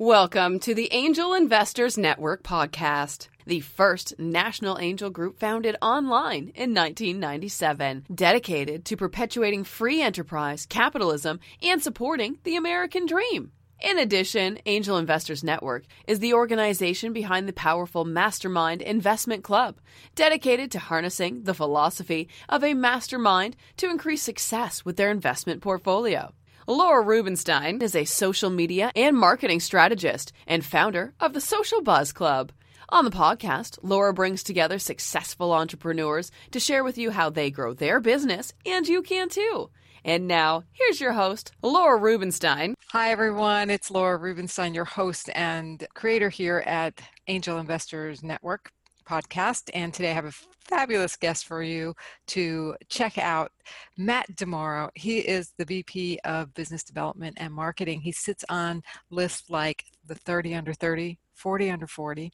Welcome 0.00 0.60
to 0.60 0.74
the 0.74 0.90
Angel 0.94 1.34
Investors 1.34 1.98
Network 1.98 2.42
podcast, 2.42 3.28
the 3.44 3.60
first 3.60 4.18
national 4.18 4.78
angel 4.78 5.10
group 5.10 5.38
founded 5.38 5.76
online 5.82 6.52
in 6.54 6.72
1997, 6.72 8.06
dedicated 8.14 8.86
to 8.86 8.96
perpetuating 8.96 9.62
free 9.62 10.00
enterprise, 10.00 10.64
capitalism, 10.64 11.38
and 11.62 11.82
supporting 11.82 12.38
the 12.44 12.56
American 12.56 13.04
dream. 13.04 13.52
In 13.78 13.98
addition, 13.98 14.58
Angel 14.64 14.96
Investors 14.96 15.44
Network 15.44 15.84
is 16.06 16.20
the 16.20 16.32
organization 16.32 17.12
behind 17.12 17.46
the 17.46 17.52
powerful 17.52 18.06
Mastermind 18.06 18.80
Investment 18.80 19.44
Club, 19.44 19.80
dedicated 20.14 20.70
to 20.70 20.78
harnessing 20.78 21.42
the 21.42 21.52
philosophy 21.52 22.26
of 22.48 22.64
a 22.64 22.72
mastermind 22.72 23.54
to 23.76 23.90
increase 23.90 24.22
success 24.22 24.82
with 24.82 24.96
their 24.96 25.10
investment 25.10 25.60
portfolio. 25.60 26.32
Laura 26.66 27.02
Rubenstein 27.02 27.80
is 27.80 27.96
a 27.96 28.04
social 28.04 28.50
media 28.50 28.92
and 28.94 29.16
marketing 29.16 29.60
strategist 29.60 30.32
and 30.46 30.64
founder 30.64 31.14
of 31.18 31.32
the 31.32 31.40
Social 31.40 31.80
Buzz 31.80 32.12
Club. 32.12 32.52
On 32.90 33.04
the 33.04 33.10
podcast, 33.10 33.78
Laura 33.82 34.12
brings 34.12 34.42
together 34.42 34.78
successful 34.78 35.52
entrepreneurs 35.52 36.30
to 36.50 36.60
share 36.60 36.84
with 36.84 36.98
you 36.98 37.12
how 37.12 37.30
they 37.30 37.50
grow 37.50 37.72
their 37.72 38.00
business, 38.00 38.52
and 38.66 38.86
you 38.86 39.02
can 39.02 39.28
too. 39.28 39.70
And 40.04 40.26
now, 40.26 40.64
here's 40.72 41.00
your 41.00 41.12
host, 41.12 41.52
Laura 41.62 41.98
Rubenstein. 41.98 42.74
Hi, 42.88 43.10
everyone. 43.10 43.70
It's 43.70 43.90
Laura 43.90 44.16
Rubenstein, 44.16 44.74
your 44.74 44.84
host 44.84 45.30
and 45.34 45.86
creator 45.94 46.28
here 46.28 46.62
at 46.66 47.00
Angel 47.26 47.58
Investors 47.58 48.22
Network 48.22 48.70
podcast. 49.08 49.70
And 49.74 49.92
today 49.92 50.10
I 50.10 50.14
have 50.14 50.24
a 50.26 50.32
fabulous 50.60 51.16
guest 51.16 51.46
for 51.46 51.62
you 51.62 51.94
to 52.28 52.76
check 52.88 53.18
out 53.18 53.52
Matt 53.96 54.34
DiMauro. 54.36 54.90
He 54.94 55.18
is 55.18 55.52
the 55.56 55.64
VP 55.64 56.20
of 56.24 56.54
Business 56.54 56.82
Development 56.82 57.36
and 57.40 57.52
Marketing. 57.52 58.00
He 58.00 58.12
sits 58.12 58.44
on 58.48 58.82
lists 59.10 59.50
like 59.50 59.84
the 60.06 60.14
30 60.14 60.54
under 60.54 60.72
30, 60.72 61.18
40 61.34 61.70
under 61.70 61.86
40, 61.86 62.32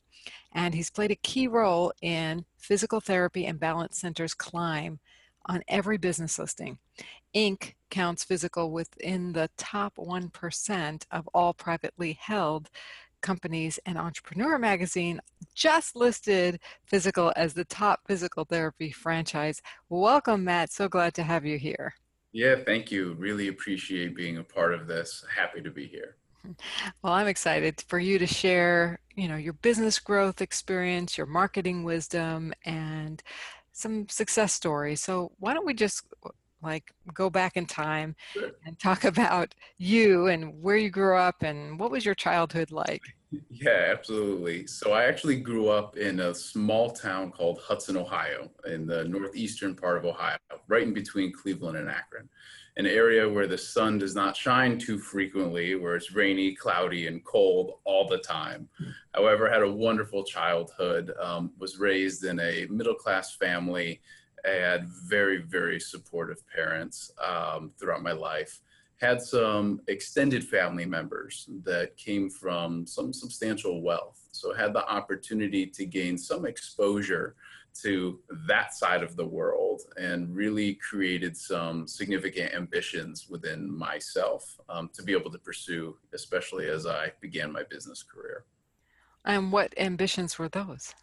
and 0.52 0.74
he's 0.74 0.90
played 0.90 1.10
a 1.10 1.16
key 1.16 1.48
role 1.48 1.92
in 2.02 2.44
Fyzical 2.60 3.02
therapy 3.02 3.46
and 3.46 3.60
balance 3.60 4.00
centers 4.00 4.34
climb 4.34 4.98
on 5.46 5.62
every 5.68 5.96
business 5.96 6.38
listing. 6.38 6.78
Inc. 7.34 7.74
counts 7.90 8.24
Fyzical 8.24 8.70
within 8.70 9.32
the 9.32 9.50
top 9.56 9.96
1% 9.96 11.02
of 11.10 11.28
all 11.28 11.54
privately 11.54 12.18
held 12.20 12.70
companies 13.26 13.80
and 13.86 13.98
Entrepreneur 13.98 14.56
Magazine 14.56 15.20
just 15.52 15.96
listed 15.96 16.60
Fyzical 16.90 17.32
as 17.34 17.54
the 17.54 17.64
top 17.64 18.00
physical 18.06 18.44
therapy 18.44 18.92
franchise. 18.92 19.60
Welcome, 19.88 20.44
Matt. 20.44 20.70
So 20.70 20.88
glad 20.88 21.12
to 21.14 21.24
have 21.24 21.44
you 21.44 21.58
here. 21.58 21.94
Yeah, 22.32 22.54
thank 22.64 22.92
you. 22.92 23.14
Really 23.14 23.48
appreciate 23.48 24.14
being 24.14 24.38
a 24.38 24.44
part 24.44 24.72
of 24.74 24.86
this. 24.86 25.24
Happy 25.34 25.60
to 25.60 25.70
be 25.70 25.86
here. 25.86 26.16
Well, 27.02 27.12
I'm 27.12 27.26
excited 27.26 27.82
for 27.88 27.98
you 27.98 28.20
to 28.20 28.26
share, 28.26 29.00
you 29.16 29.26
know, 29.26 29.34
your 29.34 29.54
business 29.54 29.98
growth 29.98 30.40
experience, 30.40 31.18
your 31.18 31.26
marketing 31.26 31.82
wisdom, 31.82 32.52
and 32.64 33.20
some 33.72 34.08
success 34.08 34.52
stories. 34.52 35.00
So, 35.02 35.32
why 35.40 35.54
don't 35.54 35.66
we 35.66 35.74
just 35.74 36.04
like 36.62 36.92
go 37.14 37.30
back 37.30 37.56
in 37.56 37.66
time 37.66 38.14
sure. 38.32 38.50
and 38.64 38.78
talk 38.78 39.04
about 39.12 39.54
you 39.78 40.26
and 40.28 40.62
where 40.62 40.76
you 40.76 40.90
grew 40.90 41.16
up 41.16 41.42
and 41.42 41.80
what 41.80 41.90
was 41.90 42.04
your 42.04 42.14
childhood 42.14 42.70
like? 42.70 43.02
Yeah, 43.50 43.88
absolutely. 43.90 44.66
So 44.66 44.92
I 44.92 45.04
actually 45.04 45.40
grew 45.40 45.68
up 45.68 45.96
in 45.96 46.20
a 46.20 46.34
small 46.34 46.90
town 46.90 47.32
called 47.32 47.58
Hudson, 47.58 47.96
Ohio, 47.96 48.50
in 48.66 48.86
the 48.86 49.04
northeastern 49.04 49.74
part 49.74 49.98
of 49.98 50.04
Ohio, 50.04 50.36
right 50.68 50.84
in 50.84 50.94
between 50.94 51.32
Cleveland 51.32 51.76
and 51.76 51.88
Akron, 51.88 52.28
an 52.76 52.86
area 52.86 53.28
where 53.28 53.48
the 53.48 53.58
sun 53.58 53.98
does 53.98 54.14
not 54.14 54.36
shine 54.36 54.78
too 54.78 54.98
frequently, 54.98 55.74
where 55.74 55.96
it's 55.96 56.12
rainy, 56.12 56.54
cloudy, 56.54 57.08
and 57.08 57.24
cold 57.24 57.78
all 57.84 58.06
the 58.06 58.18
time. 58.18 58.68
However, 59.12 59.50
had 59.50 59.62
a 59.62 59.72
wonderful 59.72 60.22
childhood, 60.22 61.12
um, 61.20 61.50
was 61.58 61.78
raised 61.78 62.24
in 62.24 62.38
a 62.38 62.66
middle 62.70 62.94
class 62.94 63.34
family, 63.34 64.00
I 64.46 64.50
had 64.50 64.88
very, 64.88 65.38
very 65.38 65.80
supportive 65.80 66.46
parents 66.48 67.10
um, 67.26 67.72
throughout 67.78 68.02
my 68.02 68.12
life 68.12 68.60
had 68.98 69.20
some 69.20 69.80
extended 69.88 70.42
family 70.44 70.86
members 70.86 71.48
that 71.64 71.96
came 71.96 72.30
from 72.30 72.86
some 72.86 73.12
substantial 73.12 73.82
wealth. 73.82 74.20
So 74.32 74.54
had 74.54 74.72
the 74.72 74.86
opportunity 74.88 75.66
to 75.66 75.84
gain 75.84 76.16
some 76.16 76.46
exposure 76.46 77.36
to 77.82 78.18
that 78.46 78.72
side 78.72 79.02
of 79.02 79.16
the 79.16 79.26
world 79.26 79.82
and 79.98 80.34
really 80.34 80.74
created 80.74 81.36
some 81.36 81.86
significant 81.86 82.54
ambitions 82.54 83.28
within 83.28 83.70
myself 83.70 84.58
um, 84.70 84.88
to 84.94 85.02
be 85.02 85.12
able 85.12 85.30
to 85.30 85.38
pursue, 85.38 85.96
especially 86.14 86.68
as 86.68 86.86
I 86.86 87.12
began 87.20 87.52
my 87.52 87.64
business 87.68 88.02
career. 88.02 88.44
And 89.26 89.52
what 89.52 89.74
ambitions 89.76 90.38
were 90.38 90.48
those? 90.48 90.94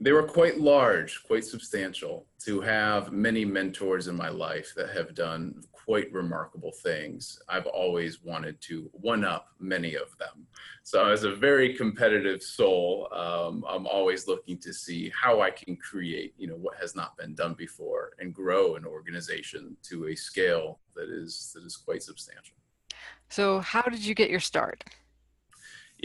they 0.00 0.12
were 0.12 0.24
quite 0.24 0.60
large, 0.60 1.22
quite 1.24 1.44
substantial. 1.44 2.26
To 2.40 2.60
have 2.60 3.12
many 3.12 3.44
mentors 3.44 4.08
in 4.08 4.16
my 4.16 4.28
life 4.28 4.72
that 4.76 4.90
have 4.90 5.14
done 5.14 5.62
quite 5.84 6.12
remarkable 6.12 6.72
things, 6.72 7.40
I've 7.48 7.66
always 7.66 8.22
wanted 8.22 8.60
to 8.62 8.90
one 8.92 9.24
up 9.24 9.48
many 9.58 9.94
of 9.94 10.16
them. 10.18 10.46
So, 10.82 11.08
as 11.08 11.24
a 11.24 11.34
very 11.34 11.74
competitive 11.74 12.42
soul, 12.42 13.08
um, 13.12 13.64
I'm 13.68 13.86
always 13.86 14.26
looking 14.26 14.58
to 14.58 14.72
see 14.72 15.10
how 15.10 15.40
I 15.40 15.50
can 15.50 15.76
create, 15.76 16.34
you 16.38 16.46
know, 16.46 16.56
what 16.56 16.76
has 16.80 16.94
not 16.94 17.16
been 17.16 17.34
done 17.34 17.54
before, 17.54 18.12
and 18.18 18.34
grow 18.34 18.76
an 18.76 18.84
organization 18.84 19.76
to 19.84 20.08
a 20.08 20.14
scale 20.14 20.78
that 20.94 21.08
is 21.08 21.52
that 21.54 21.64
is 21.64 21.76
quite 21.76 22.02
substantial. 22.02 22.56
So, 23.28 23.60
how 23.60 23.82
did 23.82 24.04
you 24.04 24.14
get 24.14 24.30
your 24.30 24.40
start? 24.40 24.84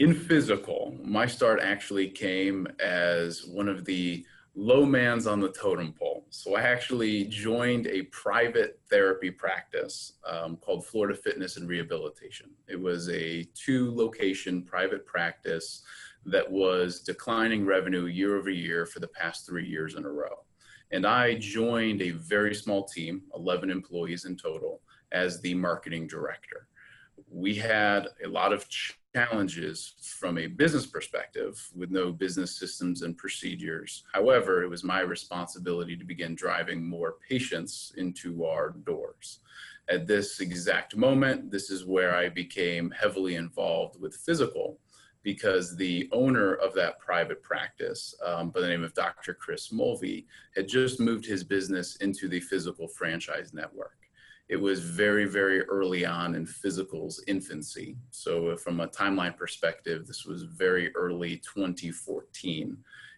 in 0.00 0.14
Fyzical, 0.14 0.98
my 1.04 1.26
start 1.26 1.60
actually 1.62 2.08
came 2.08 2.66
as 2.78 3.44
one 3.44 3.68
of 3.68 3.84
the 3.84 4.24
low 4.54 4.86
mans 4.86 5.26
on 5.26 5.40
the 5.40 5.52
totem 5.52 5.92
pole. 5.92 6.09
So 6.32 6.54
I 6.54 6.62
actually 6.62 7.24
joined 7.24 7.88
a 7.88 8.02
private 8.02 8.78
therapy 8.88 9.32
practice 9.32 10.12
um, 10.24 10.56
called 10.58 10.86
Florida 10.86 11.18
Fitness 11.18 11.56
and 11.56 11.68
Rehabilitation. 11.68 12.50
It 12.68 12.80
was 12.80 13.08
a 13.10 13.48
two 13.54 13.92
location 13.96 14.62
private 14.62 15.04
practice 15.04 15.82
that 16.26 16.48
was 16.48 17.00
declining 17.00 17.66
revenue 17.66 18.06
year 18.06 18.36
over 18.36 18.50
year 18.50 18.86
for 18.86 19.00
the 19.00 19.08
past 19.08 19.44
three 19.44 19.66
years 19.66 19.96
in 19.96 20.04
a 20.04 20.08
row. 20.08 20.44
And 20.92 21.04
I 21.04 21.34
joined 21.34 22.00
a 22.00 22.10
very 22.10 22.54
small 22.54 22.84
team, 22.84 23.22
11 23.34 23.68
employees 23.68 24.24
in 24.24 24.36
total, 24.36 24.82
as 25.10 25.40
the 25.40 25.54
marketing 25.54 26.06
director. 26.06 26.68
We 27.28 27.56
had 27.56 28.06
a 28.24 28.28
lot 28.28 28.52
of 28.52 28.68
challenges 29.14 29.94
from 30.18 30.38
a 30.38 30.46
business 30.46 30.86
perspective 30.86 31.68
with 31.74 31.90
no 31.90 32.12
business 32.12 32.58
systems 32.58 33.02
and 33.02 33.16
procedures. 33.16 34.04
However, 34.12 34.62
it 34.62 34.68
was 34.68 34.84
my 34.84 35.00
responsibility 35.00 35.96
to 35.96 36.04
begin 36.04 36.34
driving 36.34 36.88
more 36.88 37.16
patients 37.28 37.92
into 37.96 38.44
our 38.44 38.70
doors. 38.70 39.40
At 39.88 40.06
this 40.06 40.40
exact 40.40 40.96
moment, 40.96 41.50
this 41.50 41.70
is 41.70 41.84
where 41.84 42.14
I 42.14 42.28
became 42.28 42.92
heavily 42.92 43.34
involved 43.34 44.00
with 44.00 44.24
Fyzical 44.24 44.76
because 45.22 45.76
the 45.76 46.08
owner 46.12 46.54
of 46.54 46.72
that 46.74 46.98
private 46.98 47.42
practice, 47.42 48.14
um, 48.24 48.50
by 48.50 48.60
the 48.60 48.68
name 48.68 48.84
of 48.84 48.94
Dr. 48.94 49.34
Chris 49.34 49.72
Mulvey, 49.72 50.26
had 50.54 50.68
just 50.68 51.00
moved 51.00 51.26
his 51.26 51.44
business 51.44 51.96
into 51.96 52.28
the 52.28 52.40
Fyzical 52.40 52.90
franchise 52.90 53.52
network 53.52 53.99
it 54.50 54.60
was 54.60 54.80
very, 54.80 55.26
very 55.26 55.62
early 55.62 56.04
on 56.04 56.34
in 56.34 56.44
Fyzical's 56.44 57.22
infancy. 57.28 57.96
So, 58.10 58.48
uh, 58.48 58.56
from 58.56 58.80
a 58.80 58.88
timeline 58.88 59.36
perspective, 59.36 60.08
this 60.08 60.26
was 60.26 60.42
very 60.42 60.92
early 60.96 61.36
2014. 61.36 62.76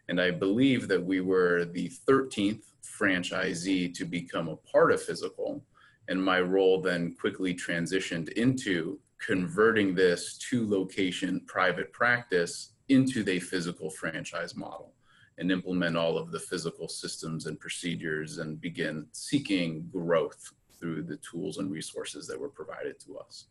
And 0.08 0.20
I 0.20 0.30
believe 0.30 0.88
that 0.88 1.02
we 1.02 1.22
were 1.22 1.64
the 1.64 1.90
13th 2.06 2.64
franchisee 2.84 3.94
to 3.94 4.04
become 4.04 4.48
a 4.48 4.56
part 4.56 4.92
of 4.92 5.00
Fyzical. 5.02 5.62
And 6.08 6.22
my 6.22 6.42
role 6.42 6.82
then 6.82 7.14
quickly 7.18 7.54
transitioned 7.54 8.28
into 8.32 8.98
converting 9.18 9.94
this 9.94 10.36
two 10.36 10.68
location 10.68 11.40
private 11.46 11.94
practice 11.94 12.74
into 12.90 13.24
the 13.24 13.40
Fyzical 13.40 13.90
franchise 13.90 14.54
model 14.54 14.92
and 15.38 15.50
implement 15.50 15.96
all 15.96 16.18
of 16.18 16.30
the 16.30 16.38
Fyzical 16.38 16.90
systems 16.90 17.46
and 17.46 17.58
procedures 17.58 18.36
and 18.36 18.60
begin 18.60 19.06
seeking 19.12 19.88
growth 19.90 20.52
through 20.82 21.04
the 21.04 21.16
tools 21.18 21.58
and 21.58 21.70
resources 21.70 22.26
that 22.26 22.38
were 22.38 22.48
provided 22.48 22.98
to 22.98 23.16
us. 23.16 23.46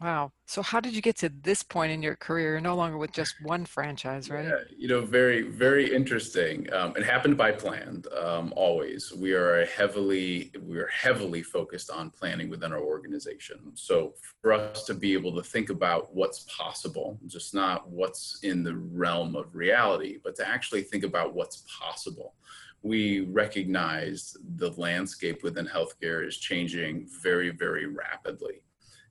Wow. 0.00 0.32
So 0.46 0.62
how 0.62 0.80
did 0.80 0.94
you 0.94 1.02
get 1.02 1.16
to 1.18 1.28
this 1.42 1.62
point 1.62 1.92
in 1.92 2.02
your 2.02 2.16
career? 2.16 2.52
You're 2.52 2.60
no 2.60 2.74
longer 2.74 2.96
with 2.96 3.12
just 3.12 3.34
one 3.42 3.66
franchise, 3.66 4.30
right? 4.30 4.46
Yeah, 4.46 4.60
you 4.74 4.88
know, 4.88 5.02
very, 5.02 5.42
very 5.42 5.94
interesting. 5.94 6.72
Um, 6.72 6.94
it 6.96 7.04
happened 7.04 7.36
by 7.36 7.52
plan. 7.52 8.04
Um, 8.18 8.52
always, 8.56 9.12
we 9.12 9.32
are 9.34 9.66
heavily, 9.66 10.52
we 10.62 10.78
are 10.78 10.88
heavily 10.88 11.42
focused 11.42 11.90
on 11.90 12.08
planning 12.08 12.48
within 12.48 12.72
our 12.72 12.80
organization. 12.80 13.72
So 13.74 14.14
for 14.40 14.54
us 14.54 14.84
to 14.86 14.94
be 14.94 15.12
able 15.12 15.34
to 15.36 15.42
think 15.42 15.68
about 15.68 16.14
what's 16.14 16.46
possible, 16.48 17.18
just 17.26 17.54
not 17.54 17.88
what's 17.90 18.38
in 18.42 18.62
the 18.62 18.76
realm 18.76 19.36
of 19.36 19.54
reality, 19.54 20.16
but 20.24 20.34
to 20.36 20.48
actually 20.48 20.82
think 20.82 21.04
about 21.04 21.34
what's 21.34 21.62
possible 21.78 22.34
we 22.82 23.20
recognize 23.20 24.36
the 24.56 24.70
landscape 24.72 25.42
within 25.42 25.66
healthcare 25.66 26.26
is 26.26 26.38
changing 26.38 27.06
very, 27.22 27.50
very 27.50 27.86
rapidly. 27.86 28.62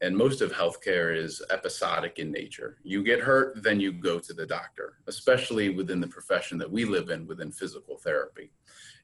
And 0.01 0.15
most 0.15 0.41
of 0.41 0.51
healthcare 0.53 1.15
is 1.15 1.41
episodic 1.51 2.19
in 2.19 2.31
nature. 2.31 2.77
You 2.83 3.03
get 3.03 3.19
hurt, 3.19 3.61
then 3.61 3.79
you 3.79 3.91
go 3.91 4.17
to 4.17 4.33
the 4.33 4.45
doctor, 4.45 4.95
especially 5.07 5.69
within 5.69 5.99
the 5.99 6.07
profession 6.07 6.57
that 6.59 6.71
we 6.71 6.85
live 6.85 7.09
in 7.09 7.27
within 7.27 7.51
physical 7.51 7.97
therapy. 7.97 8.51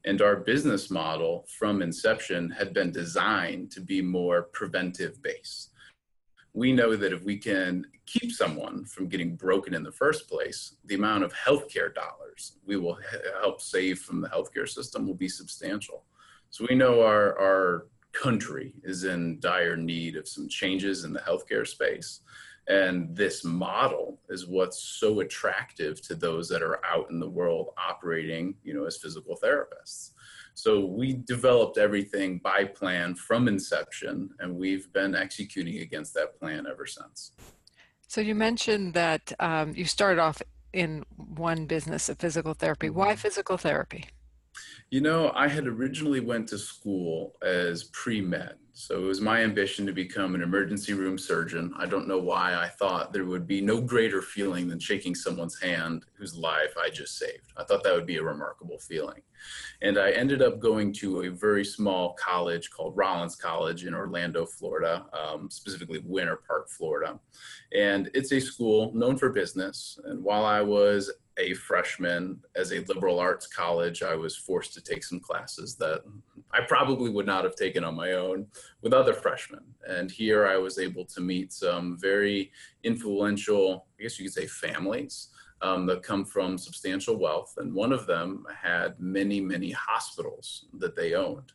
And 0.05 0.21
our 0.21 0.37
business 0.37 0.89
model 0.89 1.45
from 1.59 1.81
inception 1.81 2.49
had 2.49 2.73
been 2.73 2.91
designed 2.91 3.71
to 3.71 3.81
be 3.81 4.01
more 4.01 4.43
preventive 4.53 5.21
based. 5.21 5.71
We 6.53 6.71
know 6.71 6.95
that 6.95 7.11
if 7.11 7.23
we 7.23 7.37
can 7.37 7.85
keep 8.05 8.31
someone 8.31 8.85
from 8.85 9.07
getting 9.07 9.35
broken 9.35 9.73
in 9.73 9.83
the 9.83 9.91
first 9.91 10.29
place, 10.29 10.75
the 10.85 10.95
amount 10.95 11.23
of 11.23 11.33
healthcare 11.33 11.93
dollars 11.93 12.57
we 12.65 12.77
will 12.77 12.97
help 13.41 13.61
save 13.61 13.99
from 13.99 14.21
the 14.21 14.29
healthcare 14.29 14.67
system 14.67 15.07
will 15.07 15.15
be 15.15 15.29
substantial. 15.29 16.03
So 16.49 16.65
we 16.69 16.75
know 16.75 17.01
our, 17.01 17.37
our 17.39 17.87
country 18.11 18.73
is 18.83 19.03
in 19.03 19.39
dire 19.39 19.75
need 19.75 20.15
of 20.15 20.27
some 20.27 20.47
changes 20.47 21.03
in 21.03 21.13
the 21.13 21.19
healthcare 21.19 21.67
space. 21.67 22.21
And 22.67 23.15
this 23.15 23.43
model 23.43 24.19
is 24.29 24.47
what's 24.47 24.79
so 24.79 25.19
attractive 25.19 26.01
to 26.07 26.15
those 26.15 26.49
that 26.49 26.63
are 26.63 26.83
out 26.83 27.11
in 27.11 27.19
the 27.19 27.29
world 27.29 27.69
operating, 27.77 28.55
you 28.63 28.73
know, 28.73 28.85
as 28.85 28.97
physical 28.97 29.37
therapists. 29.41 30.11
So 30.55 30.85
we 30.85 31.13
developed 31.13 31.77
everything 31.77 32.39
by 32.39 32.63
plan 32.63 33.13
from 33.13 33.47
inception, 33.47 34.29
and 34.39 34.55
we've 34.55 34.91
been 34.93 35.13
executing 35.13 35.79
against 35.79 36.13
that 36.15 36.39
plan 36.39 36.65
ever 36.65 36.85
since. 36.85 37.33
So 38.07 38.21
you 38.21 38.35
mentioned 38.35 38.93
that 38.93 39.33
um, 39.39 39.73
you 39.75 39.85
started 39.85 40.21
off 40.21 40.41
in 40.73 41.05
one 41.15 41.65
business 41.65 42.09
of 42.09 42.19
physical 42.19 42.53
therapy. 42.53 42.89
Why 42.89 43.09
mm-hmm. 43.09 43.17
physical 43.17 43.57
therapy? 43.57 44.05
You 44.89 45.01
know, 45.01 45.31
I 45.35 45.47
had 45.47 45.67
originally 45.67 46.19
went 46.19 46.47
to 46.49 46.57
school 46.57 47.35
as 47.41 47.85
pre-med. 47.85 48.55
So 48.77 48.97
it 48.97 49.07
was 49.07 49.21
my 49.21 49.41
ambition 49.41 49.85
to 49.85 49.93
become 49.93 50.35
an 50.35 50.41
emergency 50.41 50.93
room 50.93 51.17
surgeon. 51.17 51.73
I 51.77 51.85
don't 51.85 52.07
know 52.07 52.19
why 52.19 52.55
I 52.55 52.67
thought 52.67 53.13
there 53.13 53.25
would 53.25 53.47
be 53.47 53.61
no 53.61 53.79
greater 53.79 54.21
feeling 54.21 54.67
than 54.67 54.79
shaking 54.79 55.15
someone's 55.15 55.59
hand 55.59 56.05
whose 56.13 56.35
life 56.35 56.75
I 56.77 56.89
just 56.89 57.17
saved. 57.17 57.53
I 57.57 57.63
thought 57.63 57.83
that 57.83 57.93
would 57.93 58.05
be 58.05 58.17
a 58.17 58.23
remarkable 58.23 58.77
feeling. 58.77 59.21
And 59.81 59.97
I 59.97 60.11
ended 60.11 60.41
up 60.41 60.59
going 60.59 60.93
to 60.93 61.21
a 61.21 61.29
very 61.29 61.65
small 61.65 62.13
college 62.13 62.69
called 62.71 62.95
Rollins 62.95 63.35
College 63.35 63.85
in 63.85 63.93
Orlando, 63.93 64.45
Florida, 64.45 65.05
um, 65.13 65.49
specifically 65.49 66.01
Winter 66.05 66.39
Park, 66.47 66.69
Florida. 66.69 67.19
And 67.73 68.09
it's 68.13 68.31
a 68.31 68.39
school 68.39 68.91
known 68.93 69.17
for 69.17 69.29
business. 69.29 69.99
And 70.05 70.23
while 70.23 70.45
I 70.45 70.61
was 70.61 71.11
a 71.37 71.53
freshman 71.53 72.39
as 72.55 72.71
a 72.71 72.85
liberal 72.85 73.19
arts 73.19 73.47
college, 73.47 74.01
I 74.03 74.15
was 74.15 74.37
forced 74.37 74.73
to 74.75 74.81
take 74.81 75.03
some 75.03 75.19
classes 75.19 75.75
that 75.75 76.01
I 76.51 76.61
probably 76.61 77.09
would 77.09 77.25
not 77.25 77.43
have 77.43 77.55
taken 77.55 77.83
on 77.83 77.95
my 77.95 78.13
own 78.13 78.47
with 78.81 78.93
other 78.93 79.13
freshmen. 79.13 79.63
And 79.85 80.09
here 80.09 80.47
I 80.47 80.55
was 80.55 80.79
able 80.79 81.03
to 81.05 81.21
meet 81.21 81.51
some 81.51 81.97
very 81.99 82.51
influential, 82.83 83.87
I 83.99 84.03
guess 84.03 84.17
you 84.17 84.25
could 84.25 84.33
say, 84.33 84.47
families 84.47 85.29
um, 85.65 85.85
that 85.87 86.03
come 86.03 86.23
from 86.23 86.57
substantial 86.57 87.17
wealth. 87.17 87.55
And 87.57 87.73
one 87.73 87.91
of 87.91 88.05
them 88.05 88.45
had 88.61 88.99
many, 88.99 89.41
many 89.41 89.71
hospitals 89.71 90.65
that 90.77 90.95
they 90.95 91.13
owned. 91.13 91.51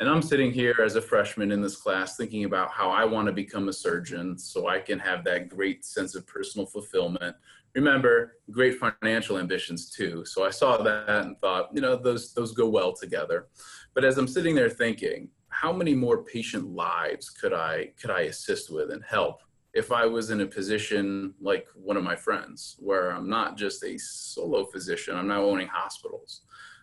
And 0.00 0.08
I'm 0.08 0.22
sitting 0.22 0.52
here 0.52 0.76
as 0.82 0.96
a 0.96 1.02
freshman 1.02 1.52
in 1.52 1.60
this 1.60 1.76
class 1.76 2.16
thinking 2.16 2.44
about 2.44 2.70
how 2.70 2.90
I 2.90 3.04
want 3.04 3.26
to 3.26 3.32
become 3.32 3.68
a 3.68 3.72
surgeon 3.72 4.38
so 4.38 4.66
I 4.66 4.80
can 4.80 4.98
have 4.98 5.22
that 5.24 5.48
great 5.48 5.84
sense 5.84 6.14
of 6.14 6.26
personal 6.26 6.66
fulfillment 6.66 7.36
remember 7.74 8.36
great 8.50 8.78
financial 8.78 9.38
ambitions 9.38 9.88
too 9.88 10.24
so 10.26 10.44
i 10.44 10.50
saw 10.50 10.76
that 10.76 11.08
and 11.08 11.38
thought 11.40 11.70
you 11.72 11.80
know 11.80 11.96
those 11.96 12.34
those 12.34 12.52
go 12.52 12.68
well 12.68 12.92
together 12.92 13.48
but 13.94 14.04
as 14.04 14.18
i'm 14.18 14.28
sitting 14.28 14.54
there 14.54 14.68
thinking 14.68 15.26
how 15.48 15.72
many 15.72 15.94
more 15.94 16.22
patient 16.22 16.66
lives 16.66 17.30
could 17.30 17.54
i 17.54 17.90
could 17.98 18.10
i 18.10 18.22
assist 18.22 18.70
with 18.70 18.90
and 18.90 19.02
help 19.02 19.40
if 19.74 19.92
i 19.92 20.06
was 20.06 20.30
in 20.30 20.40
a 20.40 20.46
position 20.46 21.34
like 21.40 21.66
one 21.74 21.96
of 21.96 22.04
my 22.04 22.16
friends 22.16 22.76
where 22.78 23.10
i'm 23.10 23.28
not 23.28 23.56
just 23.56 23.82
a 23.84 23.98
solo 23.98 24.64
physician 24.66 25.16
i'm 25.16 25.28
now 25.28 25.42
owning 25.42 25.68
hospitals 25.68 26.42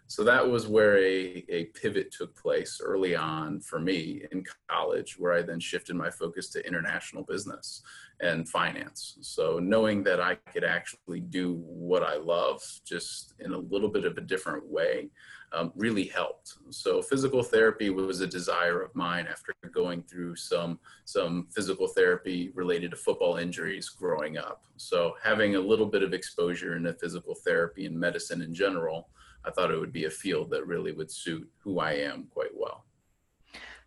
so 0.09 0.23
that 0.23 0.49
was 0.49 0.65
where 0.65 0.97
a, 0.97 1.45
a 1.49 1.65
pivot 1.65 2.11
took 2.11 2.35
place 2.35 2.81
early 2.83 3.15
on 3.15 3.59
for 3.59 3.79
me 3.79 4.23
in 4.31 4.43
college, 4.67 5.19
where 5.19 5.33
I 5.33 5.43
then 5.43 5.59
shifted 5.59 5.95
my 5.95 6.09
focus 6.09 6.49
to 6.49 6.65
international 6.65 7.21
business 7.21 7.83
and 8.19 8.49
finance. 8.49 9.19
So 9.21 9.59
knowing 9.59 10.01
that 10.05 10.19
I 10.19 10.33
could 10.51 10.63
actually 10.63 11.19
do 11.19 11.61
what 11.63 12.01
I 12.01 12.15
love 12.15 12.59
just 12.87 13.35
in 13.39 13.53
a 13.53 13.59
little 13.59 13.87
bit 13.87 14.03
of 14.03 14.17
a 14.17 14.21
different 14.21 14.67
way 14.67 15.11
um, 15.51 15.71
really 15.75 16.05
helped. 16.05 16.53
So 16.69 17.01
physical 17.01 17.43
therapy 17.43 17.89
was 17.89 18.21
a 18.21 18.27
desire 18.27 18.81
of 18.81 18.95
mine 18.95 19.27
after 19.29 19.53
going 19.71 20.03
through 20.03 20.35
some 20.35 20.79
some 21.05 21.47
physical 21.51 21.87
therapy 21.87 22.51
related 22.53 22.91
to 22.91 22.97
football 22.97 23.37
injuries 23.37 23.89
growing 23.89 24.37
up. 24.37 24.63
So 24.77 25.15
having 25.23 25.55
a 25.55 25.59
little 25.59 25.85
bit 25.85 26.03
of 26.03 26.13
exposure 26.13 26.75
into 26.75 26.93
physical 26.93 27.35
therapy 27.35 27.85
and 27.85 27.99
medicine 27.99 28.41
in 28.41 28.53
general 28.53 29.09
I 29.45 29.51
thought 29.51 29.71
it 29.71 29.79
would 29.79 29.93
be 29.93 30.05
a 30.05 30.09
field 30.09 30.49
that 30.51 30.67
really 30.67 30.91
would 30.91 31.11
suit 31.11 31.49
who 31.59 31.79
I 31.79 31.93
am 31.93 32.27
quite 32.31 32.51
well. 32.55 32.85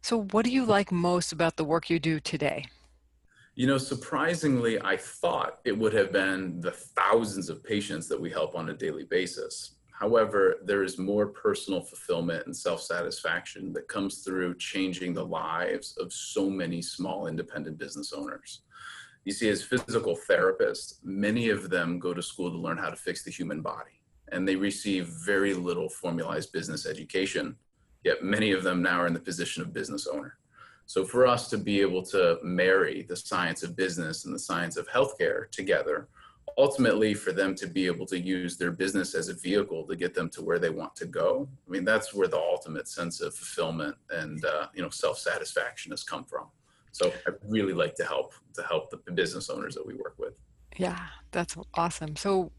So, 0.00 0.24
what 0.24 0.44
do 0.44 0.50
you 0.50 0.64
like 0.64 0.90
most 0.90 1.32
about 1.32 1.56
the 1.56 1.64
work 1.64 1.88
you 1.88 2.00
do 2.00 2.18
today? 2.18 2.66
You 3.54 3.66
know, 3.66 3.78
surprisingly, 3.78 4.80
I 4.80 4.96
thought 4.96 5.60
it 5.64 5.76
would 5.76 5.92
have 5.92 6.10
been 6.10 6.60
the 6.60 6.72
thousands 6.72 7.50
of 7.50 7.62
patients 7.62 8.08
that 8.08 8.20
we 8.20 8.30
help 8.30 8.56
on 8.56 8.70
a 8.70 8.74
daily 8.74 9.04
basis. 9.04 9.72
However, 9.92 10.56
there 10.64 10.82
is 10.82 10.98
more 10.98 11.26
personal 11.26 11.80
fulfillment 11.80 12.46
and 12.46 12.56
self 12.56 12.82
satisfaction 12.82 13.72
that 13.74 13.88
comes 13.88 14.24
through 14.24 14.56
changing 14.56 15.14
the 15.14 15.24
lives 15.24 15.96
of 15.98 16.12
so 16.12 16.50
many 16.50 16.82
small 16.82 17.26
independent 17.26 17.78
business 17.78 18.12
owners. 18.12 18.62
You 19.24 19.32
see, 19.32 19.48
as 19.48 19.62
physical 19.62 20.18
therapists, 20.28 20.94
many 21.04 21.48
of 21.48 21.70
them 21.70 21.98
go 21.98 22.12
to 22.12 22.22
school 22.22 22.50
to 22.50 22.56
learn 22.56 22.78
how 22.78 22.90
to 22.90 22.96
fix 22.96 23.22
the 23.22 23.30
human 23.30 23.60
body 23.60 24.02
and 24.32 24.48
they 24.48 24.56
receive 24.56 25.06
very 25.06 25.54
little 25.54 25.88
formalized 25.88 26.52
business 26.52 26.86
education, 26.86 27.54
yet 28.02 28.24
many 28.24 28.52
of 28.52 28.64
them 28.64 28.82
now 28.82 29.00
are 29.00 29.06
in 29.06 29.12
the 29.12 29.20
position 29.20 29.62
of 29.62 29.72
business 29.72 30.06
owner. 30.06 30.38
So 30.86 31.04
for 31.04 31.26
us 31.26 31.48
to 31.50 31.58
be 31.58 31.80
able 31.80 32.02
to 32.06 32.38
marry 32.42 33.02
the 33.02 33.16
science 33.16 33.62
of 33.62 33.76
business 33.76 34.24
and 34.24 34.34
the 34.34 34.38
science 34.38 34.76
of 34.76 34.88
healthcare 34.88 35.50
together, 35.50 36.08
ultimately 36.58 37.14
for 37.14 37.32
them 37.32 37.54
to 37.54 37.66
be 37.66 37.86
able 37.86 38.06
to 38.06 38.18
use 38.18 38.56
their 38.56 38.70
business 38.70 39.14
as 39.14 39.28
a 39.28 39.34
vehicle 39.34 39.86
to 39.86 39.96
get 39.96 40.14
them 40.14 40.28
to 40.30 40.42
where 40.42 40.58
they 40.58 40.70
want 40.70 40.94
to 40.96 41.06
go. 41.06 41.48
I 41.66 41.70
mean, 41.70 41.84
that's 41.84 42.12
where 42.12 42.28
the 42.28 42.38
ultimate 42.38 42.88
sense 42.88 43.20
of 43.20 43.34
fulfillment 43.34 43.96
and 44.10 44.44
uh, 44.44 44.66
you 44.74 44.82
know 44.82 44.90
self-satisfaction 44.90 45.92
has 45.92 46.04
come 46.04 46.24
from. 46.24 46.46
So 46.92 47.12
I 47.26 47.30
really 47.48 47.72
like 47.72 47.94
to 47.96 48.04
help 48.04 48.34
to 48.54 48.62
help 48.62 48.90
the 48.90 49.12
business 49.12 49.48
owners 49.48 49.74
that 49.74 49.86
we 49.86 49.94
work 49.94 50.14
with. 50.18 50.34
Yeah, 50.76 50.98
that's 51.30 51.56
awesome. 51.74 52.16
So 52.16 52.52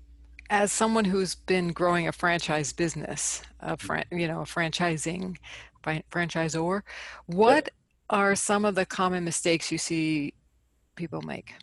as 0.50 0.72
someone 0.72 1.06
who's 1.06 1.36
been 1.36 1.70
growing 1.70 2.08
a 2.08 2.12
franchise 2.12 2.74
business, 2.74 3.42
a 3.60 3.78
fran- 3.78 4.06
you 4.12 4.28
know, 4.28 4.42
a 4.42 4.46
franchising 4.46 5.38
franchisor, 5.84 6.82
what 7.26 7.70
are 8.10 8.36
some 8.36 8.66
of 8.66 8.76
the 8.76 8.86
common 8.86 9.24
mistakes 9.24 9.72
you 9.72 9.78
see 9.78 10.34
people 10.96 11.22
make? 11.22 11.54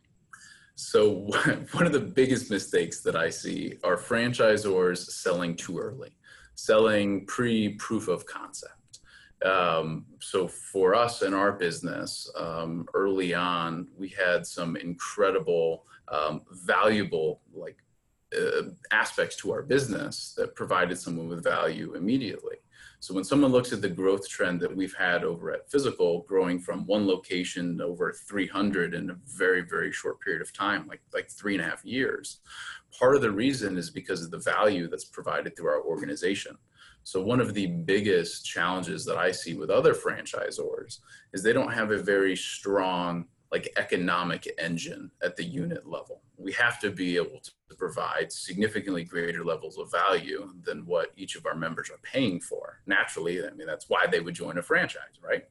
So 0.81 1.11
one 1.73 1.87
of 1.87 1.93
the 1.93 2.01
biggest 2.01 2.51
mistakes 2.51 3.01
that 3.01 3.15
I 3.15 3.29
see 3.29 3.75
are 3.85 3.97
franchisors 3.97 4.99
selling 5.11 5.55
too 5.55 5.79
early, 5.79 6.11
selling 6.55 7.27
pre-proof 7.27 8.09
of 8.09 8.25
concept. 8.25 9.01
Um, 9.45 10.07
so 10.21 10.49
for 10.49 10.95
us 10.95 11.23
in 11.23 11.35
our 11.35 11.53
business, 11.53 12.31
um, 12.37 12.87
early 12.95 13.35
on, 13.35 13.89
we 13.99 14.09
had 14.09 14.47
some 14.47 14.77
incredible, 14.77 15.85
um, 16.09 16.43
valuable 16.51 17.41
like 17.55 17.77
uh, 18.39 18.63
aspects 18.91 19.37
to 19.37 19.53
our 19.53 19.63
business 19.63 20.35
that 20.37 20.55
provided 20.55 20.99
someone 20.99 21.29
with 21.29 21.43
value 21.43 21.95
immediately. 21.95 22.57
So 23.01 23.15
when 23.15 23.25
someone 23.25 23.51
looks 23.51 23.73
at 23.73 23.81
the 23.81 23.89
growth 23.89 24.29
trend 24.29 24.61
that 24.61 24.77
we've 24.77 24.95
had 24.95 25.25
over 25.25 25.51
at 25.53 25.71
Fyzical, 25.71 26.27
growing 26.27 26.59
from 26.59 26.87
one 26.87 27.07
location 27.07 27.81
over 27.81 28.13
300 28.13 28.95
in 28.95 29.11
a 29.11 29.17
very, 29.27 29.63
very 29.63 29.91
short 29.91 30.21
period 30.21 30.43
of 30.43 30.53
time, 30.53 30.87
like, 30.87 31.01
like 31.15 31.31
three 31.31 31.55
and 31.55 31.65
a 31.65 31.69
half 31.69 31.83
years, 31.83 32.41
part 32.99 33.17
of 33.17 33.23
the 33.23 33.31
reason 33.31 33.79
is 33.79 33.91
because 33.91 34.23
of 34.23 34.31
the 34.31 34.39
value 34.39 34.87
that's 34.87 35.07
provided 35.07 35.57
through 35.57 35.71
our 35.71 35.83
organization. 35.83 36.59
So 37.03 37.23
one 37.23 37.41
of 37.41 37.55
the 37.55 37.67
biggest 37.67 38.45
challenges 38.45 39.07
that 39.07 39.17
I 39.17 39.33
see 39.33 39.55
with 39.55 39.71
other 39.71 39.95
franchisors 39.95 40.99
is 41.33 41.43
they 41.43 41.55
don't 41.55 41.73
have 41.73 41.93
a 41.93 42.03
very 42.03 42.37
strong 42.37 43.25
like 43.51 43.73
economic 43.77 44.47
engine 44.59 45.11
at 45.23 45.37
the 45.37 45.45
unit 45.45 45.89
level. 45.89 46.23
We 46.37 46.53
have 46.53 46.79
to 46.81 46.91
be 46.91 47.17
able 47.17 47.41
to 47.41 47.51
provide 47.75 48.33
significantly 48.33 49.05
greater 49.05 49.45
levels 49.45 49.79
of 49.79 49.91
value 49.91 50.53
than 50.65 50.87
what 50.87 51.13
each 51.17 51.37
of 51.37 51.47
our 51.47 51.55
members 51.55 51.91
are 51.91 52.01
paying 52.03 52.41
for. 52.41 52.81
Naturally, 52.87 53.45
I 53.45 53.51
mean, 53.51 53.67
that's 53.67 53.89
why 53.89 54.07
they 54.07 54.21
would 54.21 54.35
join 54.35 54.59
a 54.59 54.63
franchise, 54.63 55.21
right? 55.23 55.45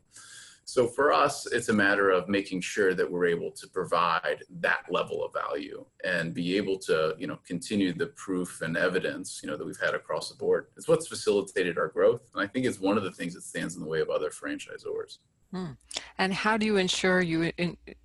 So 0.70 0.86
for 0.86 1.12
us, 1.12 1.48
it's 1.48 1.70
a 1.70 1.74
matter 1.74 2.12
of 2.12 2.30
making 2.30 2.62
sure 2.62 2.94
that 2.94 3.10
we're 3.10 3.26
able 3.26 3.50
to 3.54 3.68
provide 3.68 4.44
that 4.60 4.86
level 4.88 5.26
of 5.26 5.34
value 5.34 5.84
and 6.04 6.32
be 6.32 6.58
able 6.58 6.78
to, 6.80 7.16
you 7.18 7.26
know, 7.26 7.40
continue 7.44 7.92
the 7.92 8.06
proof 8.08 8.62
and 8.62 8.78
evidence, 8.78 9.40
you 9.42 9.50
know, 9.50 9.58
that 9.58 9.66
we've 9.66 9.80
had 9.80 9.96
across 9.96 10.30
the 10.30 10.36
board. 10.36 10.68
It's 10.78 10.88
what's 10.88 11.08
facilitated 11.08 11.80
our 11.80 11.88
growth, 11.88 12.30
and 12.36 12.44
I 12.44 12.46
think 12.46 12.68
it's 12.68 12.80
one 12.80 13.00
of 13.00 13.04
the 13.04 13.12
things 13.12 13.34
that 13.34 13.42
stands 13.42 13.76
in 13.76 13.82
the 13.82 13.88
way 13.88 14.00
of 14.00 14.12
other 14.12 14.30
franchisors. 14.30 15.18
Hmm. 15.52 15.72
And 16.20 16.32
how 16.36 16.56
do 16.56 16.68
you 16.68 16.78
ensure 16.78 17.20
you 17.20 17.52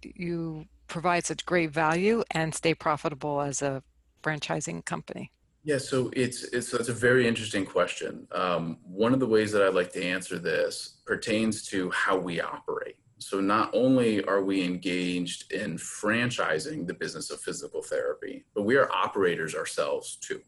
you 0.02 0.64
provide 0.87 1.26
such 1.26 1.44
great 1.44 1.71
value 1.71 2.25
and 2.30 2.54
stay 2.54 2.73
profitable 2.73 3.42
as 3.42 3.61
a 3.61 3.83
franchising 4.25 4.85
company? 4.85 5.31
Yeah, 5.64 5.78
so 5.78 6.11
it's 6.14 6.45
it's 6.45 6.75
it's 6.75 6.90
a 6.90 6.93
very 6.93 7.26
interesting 7.26 7.64
question. 7.64 8.26
Um, 8.33 8.78
one 8.85 9.14
of 9.14 9.21
the 9.21 9.26
ways 9.26 9.50
that 9.52 9.62
I'd 9.62 9.75
like 9.75 9.93
to 9.93 10.04
answer 10.04 10.38
this 10.38 10.99
pertains 11.07 11.66
to 11.69 11.90
how 11.90 12.19
we 12.19 12.40
operate. 12.40 12.97
So 13.19 13.40
not 13.40 13.71
only 13.73 14.23
are 14.25 14.43
we 14.43 14.62
engaged 14.62 15.52
in 15.52 15.78
franchising 15.78 16.87
the 16.87 16.93
business 16.93 17.31
of 17.31 17.40
physical 17.40 17.83
therapy, 17.83 18.45
but 18.54 18.64
we 18.64 18.76
are 18.76 18.93
operators 18.93 19.54
ourselves 19.54 20.16
too. 20.16 20.43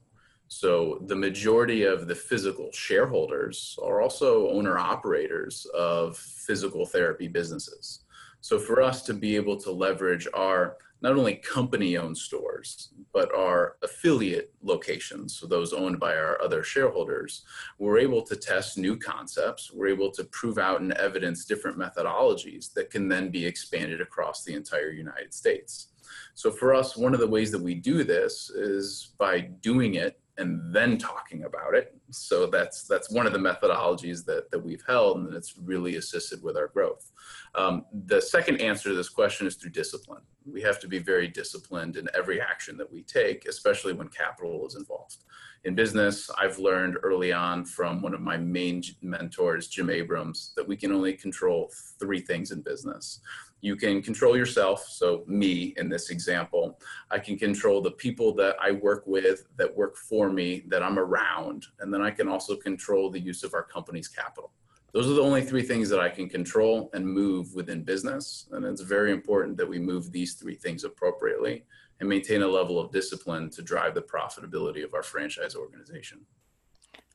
So 0.49 1.03
the 1.07 1.17
majority 1.17 1.85
of 1.85 2.07
the 2.07 2.15
Fyzical 2.15 2.73
shareholders 2.75 3.79
are 3.83 4.01
also 4.01 4.51
owner 4.51 4.79
operators 4.79 5.67
of 5.75 6.17
physical 6.19 6.85
therapy 6.87 7.29
businesses. 7.29 8.05
So 8.43 8.59
for 8.59 8.83
us 8.83 9.03
to 9.07 9.15
be 9.15 9.35
able 9.35 9.57
to 9.57 9.73
leverage 9.73 10.29
our 10.35 10.77
not 11.03 11.17
only 11.17 11.35
company 11.37 11.97
owned 11.97 12.17
stores, 12.17 12.91
but 13.13 13.35
our 13.35 13.77
affiliate 13.83 14.53
locations, 14.63 15.37
so 15.37 15.47
those 15.47 15.73
owned 15.73 16.01
by 16.01 16.17
our 16.17 16.41
other 16.43 16.63
shareholders, 16.63 17.45
we're 17.79 17.99
able 17.99 18.23
to 18.23 18.37
test 18.37 18.79
new 18.79 18.97
concepts. 18.97 19.71
We're 19.73 19.89
able 19.89 20.11
to 20.13 20.25
prove 20.25 20.59
out 20.59 20.81
and 20.81 20.93
evidence 20.93 21.45
different 21.45 21.79
methodologies 21.79 22.73
that 22.75 22.91
can 22.91 23.09
then 23.09 23.31
be 23.31 23.45
expanded 23.45 24.01
across 24.01 24.45
the 24.45 24.55
entire 24.55 24.91
United 24.91 25.35
States. 25.35 25.89
So 26.35 26.51
for 26.51 26.75
us, 26.75 26.97
one 26.97 27.15
of 27.15 27.21
the 27.21 27.27
ways 27.27 27.51
that 27.53 27.63
we 27.63 27.75
do 27.75 28.05
this 28.05 28.51
is 28.51 29.13
by 29.19 29.41
doing 29.41 29.95
it 29.95 30.21
and 30.39 30.75
then 30.75 30.99
talking 30.99 31.45
about 31.45 31.75
it. 31.75 31.97
So 32.11 32.47
that's 32.47 32.85
that's 32.85 33.11
one 33.11 33.27
of 33.27 33.33
the 33.33 33.39
methodologies 33.39 34.25
that 34.27 34.51
that 34.51 34.59
we've 34.59 34.85
held, 34.87 35.19
and 35.19 35.35
it's 35.35 35.57
really 35.59 35.97
assisted 35.97 36.43
with 36.43 36.57
our 36.57 36.69
growth. 36.69 37.11
Um, 37.55 37.87
the 38.07 38.21
second 38.21 38.61
answer 38.61 38.91
to 38.91 38.95
this 38.95 39.09
question 39.09 39.47
is 39.47 39.57
through 39.57 39.71
discipline. 39.71 40.23
We 40.45 40.63
have 40.63 40.79
to 40.81 40.89
be 40.89 40.99
very 40.99 41.29
disciplined 41.29 41.97
in 41.97 42.09
every 42.15 42.41
action 42.41 42.77
that 42.77 42.93
we 42.93 43.03
take, 43.03 43.47
especially 43.47 43.93
when 43.93 44.09
capital 44.09 44.67
is 44.67 44.77
involved. 44.77 45.25
In 45.65 45.75
business, 45.75 46.31
I've 46.39 46.61
learned 46.61 46.97
early 47.03 47.33
on 47.33 47.65
from 47.65 48.01
one 48.01 48.15
of 48.15 48.21
my 48.21 48.37
main 48.37 48.83
mentors, 49.03 49.67
Jim 49.67 49.91
Abrams, 49.91 50.53
that 50.57 50.69
we 50.69 50.77
can 50.77 50.93
only 50.93 51.15
control 51.15 51.73
three 51.99 52.21
things 52.21 52.53
in 52.53 52.61
business. 52.61 53.21
You 53.63 53.75
can 53.77 54.03
control 54.03 54.37
yourself, 54.37 54.87
so 54.87 55.25
me 55.27 55.75
in 55.77 55.89
this 55.89 56.11
example. 56.11 56.79
I 57.11 57.19
can 57.19 57.39
control 57.39 57.81
the 57.81 57.93
people 57.93 58.35
that 58.35 58.57
I 58.63 58.71
work 58.71 59.05
with, 59.07 59.47
that 59.57 59.75
work 59.75 59.97
for 59.97 60.31
me, 60.31 60.65
that 60.69 60.83
I'm 60.83 60.99
around, 60.99 61.67
and 61.81 61.93
then 61.93 62.03
I 62.03 62.11
can 62.11 62.29
also 62.29 62.55
control 62.55 63.11
the 63.11 63.19
use 63.19 63.43
of 63.43 63.55
our 63.55 63.63
company's 63.65 64.09
capital. 64.09 64.53
Those 64.93 65.11
are 65.11 65.15
the 65.15 65.23
only 65.23 65.43
three 65.43 65.63
things 65.63 65.91
that 65.91 66.01
I 66.01 66.09
can 66.09 66.29
control 66.29 66.91
and 66.95 67.07
move 67.07 67.55
within 67.55 67.83
business. 67.83 68.47
And 68.53 68.65
it's 68.65 68.81
very 68.81 69.13
important 69.13 69.57
that 69.59 69.69
we 69.69 69.79
move 69.79 70.11
these 70.11 70.35
three 70.35 70.55
things 70.55 70.85
appropriately 70.85 71.65
and 72.01 72.09
maintain 72.09 72.43
a 72.43 72.49
level 72.49 72.79
of 72.79 72.93
discipline 72.93 73.51
to 73.51 73.63
drive 73.63 73.95
the 73.95 74.03
profitability 74.03 74.85
of 74.85 74.95
our 74.95 75.03
franchise 75.03 75.55
organization. 75.55 76.21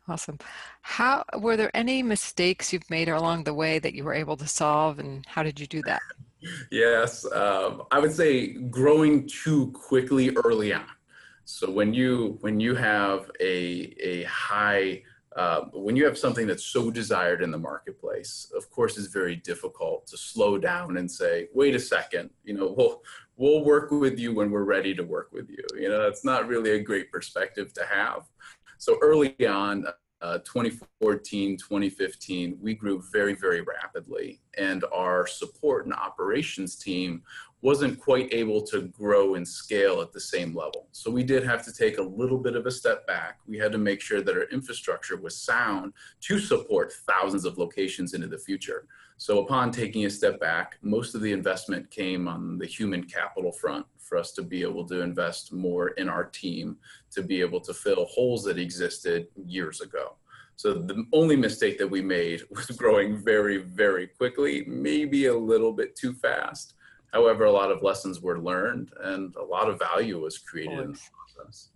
Awesome. 0.08 0.40
How 0.82 1.24
were 1.40 1.56
there 1.58 1.72
any 1.76 2.04
mistakes 2.04 2.74
you've 2.74 2.90
made 2.90 3.10
along 3.10 3.44
the 3.44 3.54
way 3.54 3.80
that 3.80 3.94
you 3.94 4.04
were 4.04 4.14
able 4.14 4.38
to 4.38 4.48
solve, 4.48 5.00
and 5.00 5.26
how 5.26 5.42
did 5.42 5.60
you 5.60 5.68
do 5.68 5.82
that? 5.84 6.02
Yes, 6.72 7.26
um, 7.32 7.84
I 7.92 8.00
would 8.00 8.14
say 8.14 8.54
growing 8.54 9.28
too 9.28 9.72
quickly 9.72 10.36
early 10.44 10.74
on. 10.74 10.86
So 11.46 11.70
when 11.70 11.94
you 11.94 12.38
when 12.42 12.60
you 12.60 12.76
have 12.76 13.30
a 13.40 13.94
a 14.00 14.24
high 14.24 15.04
uh, 15.36 15.62
when 15.74 15.96
you 15.96 16.06
have 16.06 16.18
something 16.18 16.46
that's 16.46 16.66
so 16.66 16.92
desired 16.92 17.42
in 17.42 17.52
the 17.52 17.58
marketplace, 17.58 18.52
of 18.56 18.70
course, 18.70 18.98
it's 18.98 19.08
very 19.08 19.38
difficult 19.38 20.06
to 20.08 20.18
slow 20.18 20.58
down 20.58 20.98
and 20.98 21.10
say, 21.10 21.48
"Wait 21.54 21.74
a 21.74 21.80
second, 21.80 22.30
you 22.44 22.54
know, 22.54 22.74
we'll 22.78 23.02
we'll 23.38 23.64
work 23.64 23.92
with 23.92 24.20
you 24.20 24.34
when 24.34 24.52
we're 24.52 24.64
ready 24.64 24.94
to 24.94 25.04
work 25.04 25.30
with 25.32 25.50
you." 25.50 25.64
You 25.80 25.90
know, 25.90 26.04
that's 26.04 26.26
not 26.26 26.48
really 26.48 26.72
a 26.72 26.80
great 26.80 27.12
perspective 27.12 27.74
to 27.74 27.86
have. 27.86 28.24
So 28.78 28.98
early 29.02 29.36
on, 29.48 29.86
uh, 30.22 30.38
2014, 30.40 31.58
2015, 31.58 32.58
we 32.62 32.74
grew 32.76 33.04
very, 33.12 33.34
very 33.34 33.62
rapidly, 33.62 34.40
and 34.58 34.84
our 34.94 35.26
support 35.26 35.86
and 35.86 35.94
operations 35.94 36.76
team 36.76 37.24
wasn't 37.62 38.00
quite 38.00 38.34
able 38.34 38.62
to 38.62 38.84
grow 38.88 39.36
and 39.36 39.48
scale 39.48 40.02
at 40.02 40.12
the 40.12 40.20
same 40.20 40.56
level. 40.56 40.88
So 40.92 41.12
we 41.12 41.24
did 41.24 41.44
have 41.44 41.64
to 41.66 41.74
take 41.74 41.98
a 41.98 42.04
little 42.04 42.40
bit 42.40 42.56
of 42.56 42.66
a 42.66 42.72
step 42.72 43.06
back. 43.06 43.40
We 43.48 43.58
had 43.58 43.72
to 43.72 43.78
make 43.78 44.02
sure 44.02 44.22
that 44.22 44.36
our 44.36 44.46
infrastructure 44.46 45.18
was 45.18 45.38
sound 45.38 45.94
to 46.22 46.40
support 46.40 46.94
thousands 47.08 47.46
of 47.46 47.58
locations 47.58 48.14
into 48.14 48.28
the 48.28 48.38
future. 48.38 48.88
So 49.18 49.40
upon 49.40 49.72
taking 49.72 50.06
a 50.06 50.10
step 50.10 50.40
back, 50.40 50.78
most 50.82 51.14
of 51.14 51.22
the 51.22 51.32
investment 51.32 51.92
came 51.92 52.28
on 52.28 52.58
the 52.58 52.66
human 52.66 53.04
capital 53.04 53.52
front 53.52 53.86
for 54.12 54.18
us 54.18 54.34
to 54.34 54.42
be 54.42 54.62
able 54.62 54.86
to 54.86 55.00
invest 55.00 55.54
more 55.54 55.92
in 55.92 56.10
our 56.10 56.26
team 56.26 56.76
to 57.10 57.24
be 57.24 57.40
able 57.40 57.62
to 57.62 57.74
fill 57.74 58.04
holes 58.08 58.44
that 58.44 58.60
existed 58.60 59.28
years 59.46 59.80
ago. 59.80 60.18
So 60.58 60.74
the 60.74 61.06
only 61.14 61.38
mistake 61.38 61.78
that 61.78 61.90
we 61.90 62.02
made 62.02 62.42
was 62.50 62.66
growing 62.78 63.16
very, 63.24 63.60
very 63.60 64.08
quickly, 64.08 64.66
maybe 64.68 65.28
a 65.28 65.34
little 65.34 65.72
bit 65.72 65.96
too 65.96 66.12
fast. 66.12 66.74
However, 67.14 67.46
a 67.46 67.52
lot 67.52 67.72
of 67.72 67.84
lessons 67.84 68.20
were 68.20 68.38
learned 68.38 68.92
and 69.02 69.34
a 69.38 69.44
lot 69.44 69.70
of 69.70 69.80
value 69.80 70.20
was 70.20 70.38
created 70.38 70.80
in 70.80 70.92
the 70.92 71.00
process. 71.34 71.70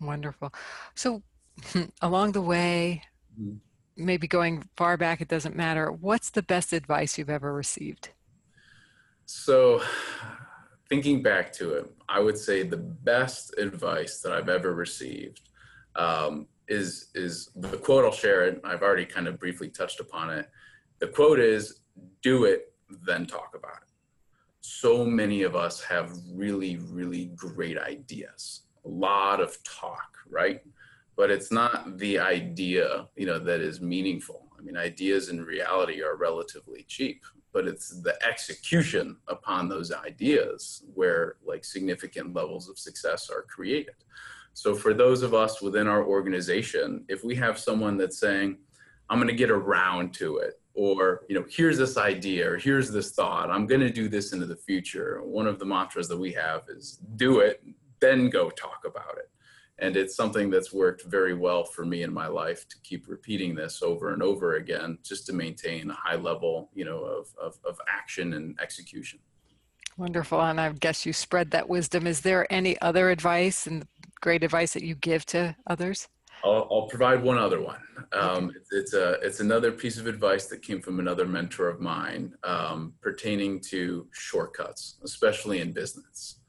Wonderful. 0.00 0.54
So 0.94 1.24
along 2.00 2.30
the 2.30 2.42
way, 2.42 3.02
mm-hmm. 3.36 3.56
maybe 3.96 4.28
going 4.28 4.68
far 4.76 4.96
back, 4.96 5.20
it 5.20 5.26
doesn't 5.26 5.56
matter. 5.56 5.90
What's 5.90 6.30
the 6.30 6.42
best 6.42 6.72
advice 6.72 7.18
you've 7.18 7.28
ever 7.28 7.52
received? 7.52 8.10
So 9.24 9.82
thinking 10.88 11.22
back 11.22 11.52
to 11.54 11.74
it, 11.74 11.92
I 12.08 12.20
would 12.20 12.38
say 12.38 12.62
the 12.62 12.76
best 12.76 13.54
advice 13.58 14.20
that 14.20 14.32
I've 14.32 14.48
ever 14.48 14.74
received 14.74 15.48
um, 15.94 16.46
is 16.68 17.08
is 17.14 17.50
the 17.56 17.76
quote. 17.76 18.04
I'll 18.04 18.12
share 18.12 18.46
it. 18.46 18.60
I've 18.64 18.82
already 18.82 19.06
kind 19.06 19.28
of 19.28 19.38
briefly 19.38 19.68
touched 19.68 20.00
upon 20.00 20.30
it. 20.30 20.48
The 20.98 21.08
quote 21.08 21.38
is, 21.38 21.80
"Do 22.22 22.44
it, 22.44 22.72
then 23.06 23.26
talk 23.26 23.54
about 23.54 23.82
it." 23.82 23.88
So 24.60 25.04
many 25.04 25.42
of 25.42 25.54
us 25.54 25.82
have 25.84 26.12
really, 26.32 26.76
really 26.76 27.26
great 27.36 27.78
ideas. 27.78 28.62
A 28.84 28.88
lot 28.88 29.40
of 29.40 29.62
talk, 29.62 30.16
right? 30.28 30.60
But 31.16 31.30
it's 31.30 31.50
not 31.50 31.98
the 31.98 32.18
idea, 32.18 33.08
you 33.16 33.26
know, 33.26 33.38
that 33.38 33.60
is 33.60 33.80
meaningful. 33.80 34.48
I 34.58 34.62
mean, 34.62 34.76
ideas 34.76 35.28
in 35.28 35.42
reality 35.42 36.02
are 36.02 36.16
relatively 36.16 36.84
cheap 36.88 37.24
but 37.56 37.66
it's 37.66 38.02
the 38.02 38.14
execution 38.22 39.16
upon 39.28 39.66
those 39.66 39.90
ideas 39.90 40.82
where 40.92 41.36
like 41.42 41.64
significant 41.64 42.34
levels 42.34 42.68
of 42.68 42.78
success 42.78 43.30
are 43.30 43.46
created. 43.48 43.94
So 44.52 44.74
for 44.74 44.92
those 44.92 45.22
of 45.22 45.32
us 45.32 45.62
within 45.62 45.86
our 45.86 46.04
organization, 46.04 47.06
if 47.08 47.24
we 47.24 47.34
have 47.36 47.58
someone 47.58 47.96
that's 47.96 48.18
saying, 48.18 48.58
I'm 49.08 49.16
going 49.16 49.28
to 49.28 49.34
get 49.34 49.50
around 49.50 50.12
to 50.16 50.36
it, 50.36 50.60
or 50.74 51.22
you 51.30 51.34
know, 51.34 51.46
here's 51.48 51.78
this 51.78 51.96
idea, 51.96 52.50
or 52.50 52.58
here's 52.58 52.90
this 52.90 53.12
thought, 53.12 53.50
I'm 53.50 53.66
going 53.66 53.80
to 53.80 53.88
do 53.90 54.06
this 54.06 54.34
into 54.34 54.44
the 54.44 54.56
future. 54.56 55.22
One 55.24 55.46
of 55.46 55.58
the 55.58 55.64
mantras 55.64 56.08
that 56.08 56.18
we 56.18 56.32
have 56.34 56.64
is 56.68 56.98
do 57.16 57.40
it, 57.40 57.64
then 58.00 58.28
go 58.28 58.50
talk 58.50 58.82
about 58.84 59.16
it 59.16 59.30
and 59.78 59.96
it's 59.96 60.16
something 60.16 60.50
that's 60.50 60.72
worked 60.72 61.02
very 61.04 61.34
well 61.34 61.64
for 61.64 61.84
me 61.84 62.02
in 62.02 62.12
my 62.12 62.26
life 62.26 62.68
to 62.68 62.76
keep 62.82 63.08
repeating 63.08 63.54
this 63.54 63.82
over 63.82 64.12
and 64.12 64.22
over 64.22 64.56
again 64.56 64.98
just 65.02 65.26
to 65.26 65.32
maintain 65.32 65.90
a 65.90 65.94
high 65.94 66.16
level 66.16 66.70
you 66.74 66.84
know 66.84 66.98
of, 66.98 67.28
of, 67.40 67.58
of 67.64 67.80
action 67.88 68.34
and 68.34 68.58
execution 68.60 69.18
wonderful 69.96 70.40
and 70.40 70.60
i 70.60 70.70
guess 70.72 71.04
you 71.06 71.12
spread 71.12 71.50
that 71.50 71.68
wisdom 71.68 72.06
is 72.06 72.20
there 72.20 72.50
any 72.52 72.80
other 72.80 73.10
advice 73.10 73.66
and 73.66 73.86
great 74.20 74.42
advice 74.42 74.72
that 74.72 74.82
you 74.82 74.94
give 74.94 75.24
to 75.26 75.54
others 75.66 76.08
I'll, 76.44 76.68
I'll 76.70 76.86
provide 76.86 77.22
one 77.22 77.38
other 77.38 77.60
one. 77.60 77.80
Um, 78.12 78.52
it's, 78.54 78.72
it's, 78.72 78.94
a 78.94 79.12
it's 79.22 79.40
another 79.40 79.72
piece 79.72 79.98
of 79.98 80.06
advice 80.06 80.46
that 80.46 80.62
came 80.62 80.80
from 80.80 81.00
another 81.00 81.26
mentor 81.26 81.68
of 81.68 81.80
mine 81.80 82.34
um, 82.44 82.92
pertaining 83.00 83.58
to 83.70 84.06
shortcuts, 84.12 84.96
especially 85.02 85.60
in 85.60 85.72
business. 85.72 86.40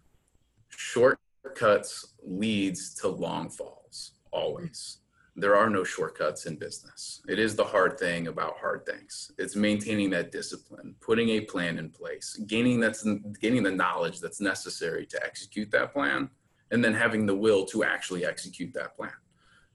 Short 0.69 1.17
shortcuts 1.48 2.13
leads 2.25 2.94
to 2.94 3.08
long 3.08 3.50
falls 3.50 4.12
always. 4.32 4.98
There 5.38 5.56
are 5.56 5.70
no 5.70 5.84
shortcuts 5.84 6.46
in 6.46 6.58
business. 6.58 7.22
It 7.30 7.39
is 7.39 7.56
the 7.56 7.63
hard 7.63 7.98
thing 7.98 8.27
about 8.27 8.58
hard 8.58 8.86
things. 8.86 9.32
It's 9.38 9.56
maintaining 9.56 10.10
that 10.10 10.32
discipline 10.32 10.96
putting 11.00 11.30
a 11.30 11.42
plan 11.42 11.77
in 11.77 11.89
place 11.89 12.38
gaining 12.48 12.82
that's 12.82 13.08
gaining 13.39 13.63
the 13.63 13.72
knowledge 13.72 14.20
that's 14.20 14.42
necessary 14.42 15.06
to 15.06 15.24
execute 15.24 15.72
that 15.72 15.94
plan 15.94 16.30
and 16.72 16.84
then 16.84 16.94
having 16.94 17.25
the 17.25 17.36
will 17.36 17.66
to 17.68 17.86
actually 17.86 18.25
execute 18.25 18.74
that 18.74 18.98
plan. 18.98 19.12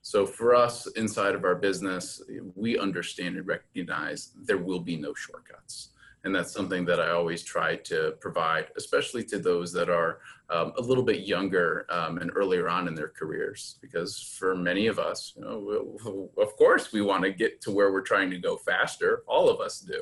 So 0.02 0.26
for 0.26 0.54
us 0.54 0.86
inside 0.88 1.34
of 1.34 1.44
our 1.44 1.54
business 1.54 2.20
we 2.54 2.78
understand 2.78 3.36
and 3.36 3.46
recognize 3.46 4.32
there 4.36 4.58
will 4.58 4.80
be 4.80 4.96
no 4.96 5.14
shortcuts 5.14 5.90
And 6.24 6.34
that's 6.34 6.52
something 6.52 6.84
that 6.84 7.00
I 7.00 7.10
always 7.10 7.42
try 7.42 7.76
to 7.76 8.14
provide, 8.20 8.68
especially 8.76 9.24
to 9.24 9.38
those 9.38 9.72
that 9.72 9.90
are 9.90 10.20
um, 10.50 10.72
a 10.78 10.80
little 10.80 11.02
bit 11.02 11.26
younger 11.26 11.86
um, 11.90 12.18
and 12.18 12.30
earlier 12.34 12.68
on 12.68 12.86
in 12.86 12.94
their 12.94 13.08
careers. 13.08 13.78
Because 13.80 14.36
for 14.38 14.54
many 14.54 14.86
of 14.86 14.98
us, 14.98 15.32
you 15.36 15.42
know, 15.42 16.30
of 16.38 16.56
course, 16.56 16.92
we 16.92 17.00
want 17.02 17.24
to 17.24 17.32
get 17.32 17.60
to 17.62 17.72
where 17.72 17.92
we're 17.92 18.02
trying 18.02 18.30
to 18.30 18.38
go 18.38 18.56
faster. 18.56 19.24
All 19.26 19.48
of 19.48 19.60
us 19.60 19.80
do. 19.80 20.00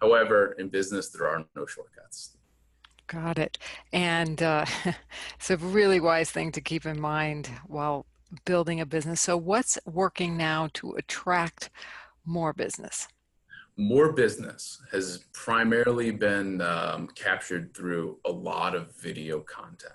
However, 0.00 0.52
in 0.58 0.68
business, 0.68 1.10
there 1.10 1.28
are 1.28 1.44
no 1.54 1.66
shortcuts. 1.66 2.38
Got 3.06 3.38
it. 3.38 3.58
And 3.92 4.42
uh, 4.42 4.64
it's 5.34 5.50
a 5.50 5.56
really 5.58 6.00
wise 6.00 6.30
thing 6.30 6.52
to 6.52 6.60
keep 6.60 6.86
in 6.86 7.00
mind 7.00 7.50
while 7.66 8.06
building 8.44 8.80
a 8.80 8.86
business. 8.86 9.20
So, 9.20 9.36
what's 9.36 9.78
working 9.84 10.36
now 10.36 10.68
to 10.74 10.92
attract 10.92 11.70
more 12.24 12.52
business? 12.52 13.08
More 13.80 14.12
business 14.12 14.82
has 14.92 15.24
primarily 15.32 16.10
been 16.10 16.60
um, 16.60 17.08
captured 17.14 17.74
through 17.74 18.18
a 18.26 18.30
lot 18.30 18.74
of 18.74 18.94
video 18.96 19.40
content. 19.40 19.94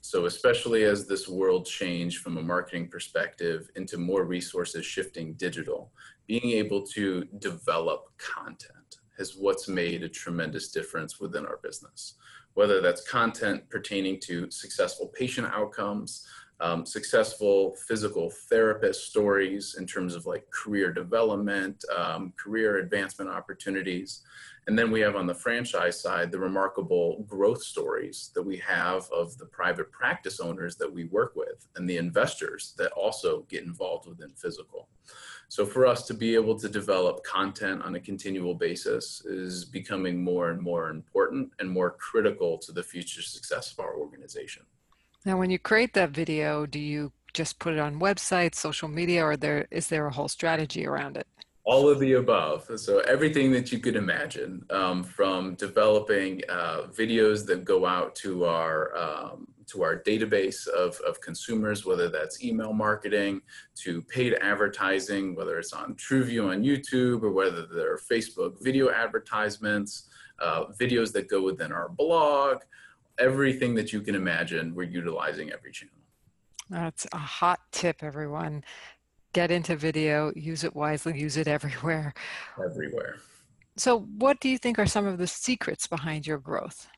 So, 0.00 0.26
especially 0.26 0.82
as 0.82 1.06
this 1.06 1.28
world 1.28 1.64
changed 1.64 2.18
from 2.18 2.36
a 2.36 2.42
marketing 2.42 2.88
perspective 2.88 3.70
into 3.76 3.96
more 3.96 4.24
resources 4.24 4.84
shifting 4.84 5.34
digital, 5.34 5.92
being 6.26 6.50
able 6.50 6.84
to 6.88 7.24
develop 7.38 8.06
content 8.18 8.96
is 9.18 9.36
what's 9.36 9.68
made 9.68 10.02
a 10.02 10.08
tremendous 10.08 10.72
difference 10.72 11.20
within 11.20 11.46
our 11.46 11.60
business. 11.62 12.14
Whether 12.54 12.80
that's 12.80 13.08
content 13.08 13.70
pertaining 13.70 14.18
to 14.22 14.50
successful 14.50 15.12
patient 15.14 15.46
outcomes, 15.54 16.26
um, 16.62 16.86
successful 16.86 17.74
physical 17.88 18.30
therapist 18.30 19.08
stories 19.08 19.74
in 19.78 19.86
terms 19.86 20.14
of 20.14 20.26
like 20.26 20.48
career 20.50 20.92
development, 20.92 21.84
um, 21.94 22.32
career 22.36 22.78
advancement 22.78 23.28
opportunities. 23.28 24.22
And 24.68 24.78
then 24.78 24.92
we 24.92 25.00
have 25.00 25.16
on 25.16 25.26
the 25.26 25.34
franchise 25.34 26.00
side 26.00 26.30
the 26.30 26.38
remarkable 26.38 27.24
growth 27.28 27.64
stories 27.64 28.30
that 28.36 28.42
we 28.42 28.58
have 28.58 29.08
of 29.10 29.36
the 29.38 29.46
private 29.46 29.90
practice 29.90 30.38
owners 30.38 30.76
that 30.76 30.92
we 30.92 31.04
work 31.06 31.34
with 31.34 31.66
and 31.74 31.90
the 31.90 31.96
investors 31.96 32.74
that 32.78 32.92
also 32.92 33.42
get 33.48 33.64
involved 33.64 34.06
within 34.06 34.30
Fyzical. 34.30 34.86
So 35.48 35.66
for 35.66 35.84
us 35.84 36.06
to 36.06 36.14
be 36.14 36.36
able 36.36 36.56
to 36.60 36.68
develop 36.68 37.24
content 37.24 37.82
on 37.82 37.96
a 37.96 38.00
continual 38.00 38.54
basis 38.54 39.24
is 39.24 39.64
becoming 39.64 40.22
more 40.22 40.50
and 40.50 40.62
more 40.62 40.90
important 40.90 41.50
and 41.58 41.68
more 41.68 41.90
critical 41.90 42.56
to 42.58 42.70
the 42.70 42.84
future 42.84 43.20
success 43.20 43.72
of 43.72 43.80
our 43.80 43.96
organization. 43.96 44.62
Now, 45.24 45.38
when 45.38 45.50
you 45.50 45.58
create 45.58 45.94
that 45.94 46.10
video, 46.10 46.66
do 46.66 46.80
you 46.80 47.12
just 47.32 47.58
put 47.58 47.74
it 47.74 47.78
on 47.78 48.00
websites, 48.00 48.56
social 48.56 48.88
media, 48.88 49.24
or 49.24 49.36
there 49.36 49.66
is 49.70 49.86
there 49.86 50.06
a 50.06 50.12
whole 50.12 50.28
strategy 50.28 50.86
around 50.86 51.16
it? 51.16 51.26
All 51.64 51.88
of 51.88 52.00
the 52.00 52.14
above. 52.14 52.68
So 52.76 52.98
everything 53.00 53.52
that 53.52 53.70
you 53.70 53.78
could 53.78 53.94
imagine, 53.94 54.64
um, 54.70 55.04
from 55.04 55.54
developing 55.54 56.42
uh, 56.48 56.88
videos 56.90 57.46
that 57.46 57.64
go 57.64 57.86
out 57.86 58.16
to 58.16 58.44
our 58.46 58.96
um, 58.96 59.46
to 59.68 59.84
our 59.84 60.02
database 60.02 60.66
of, 60.66 60.98
of 61.06 61.20
consumers, 61.20 61.86
whether 61.86 62.08
that's 62.08 62.44
email 62.44 62.72
marketing, 62.72 63.40
to 63.76 64.02
paid 64.02 64.34
advertising, 64.40 65.36
whether 65.36 65.56
it's 65.58 65.72
on 65.72 65.94
TrueView 65.94 66.50
on 66.50 66.62
YouTube 66.62 67.22
or 67.22 67.30
whether 67.30 67.64
they're 67.66 67.96
Facebook 67.96 68.60
video 68.60 68.90
advertisements, 68.90 70.08
uh, 70.40 70.64
videos 70.78 71.12
that 71.12 71.28
go 71.28 71.42
within 71.42 71.72
our 71.72 71.88
blog, 71.88 72.58
everything 73.18 73.74
that 73.74 73.92
you 73.92 74.00
can 74.00 74.14
imagine, 74.14 74.74
we're 74.74 74.84
utilizing 74.84 75.50
every 75.50 75.72
channel. 75.72 75.94
That's 76.70 77.06
a 77.12 77.18
hot 77.18 77.60
tip, 77.70 78.02
everyone. 78.02 78.64
Get 79.32 79.50
into 79.50 79.76
video, 79.76 80.32
use 80.34 80.64
it 80.64 80.74
wisely, 80.74 81.18
use 81.18 81.36
it 81.36 81.48
everywhere. 81.48 82.14
Everywhere. 82.62 83.16
So, 83.76 84.00
what 84.00 84.40
do 84.40 84.48
you 84.48 84.58
think 84.58 84.78
are 84.78 84.86
some 84.86 85.06
of 85.06 85.18
the 85.18 85.26
secrets 85.26 85.86
behind 85.86 86.26
your 86.26 86.38
growth? 86.38 86.88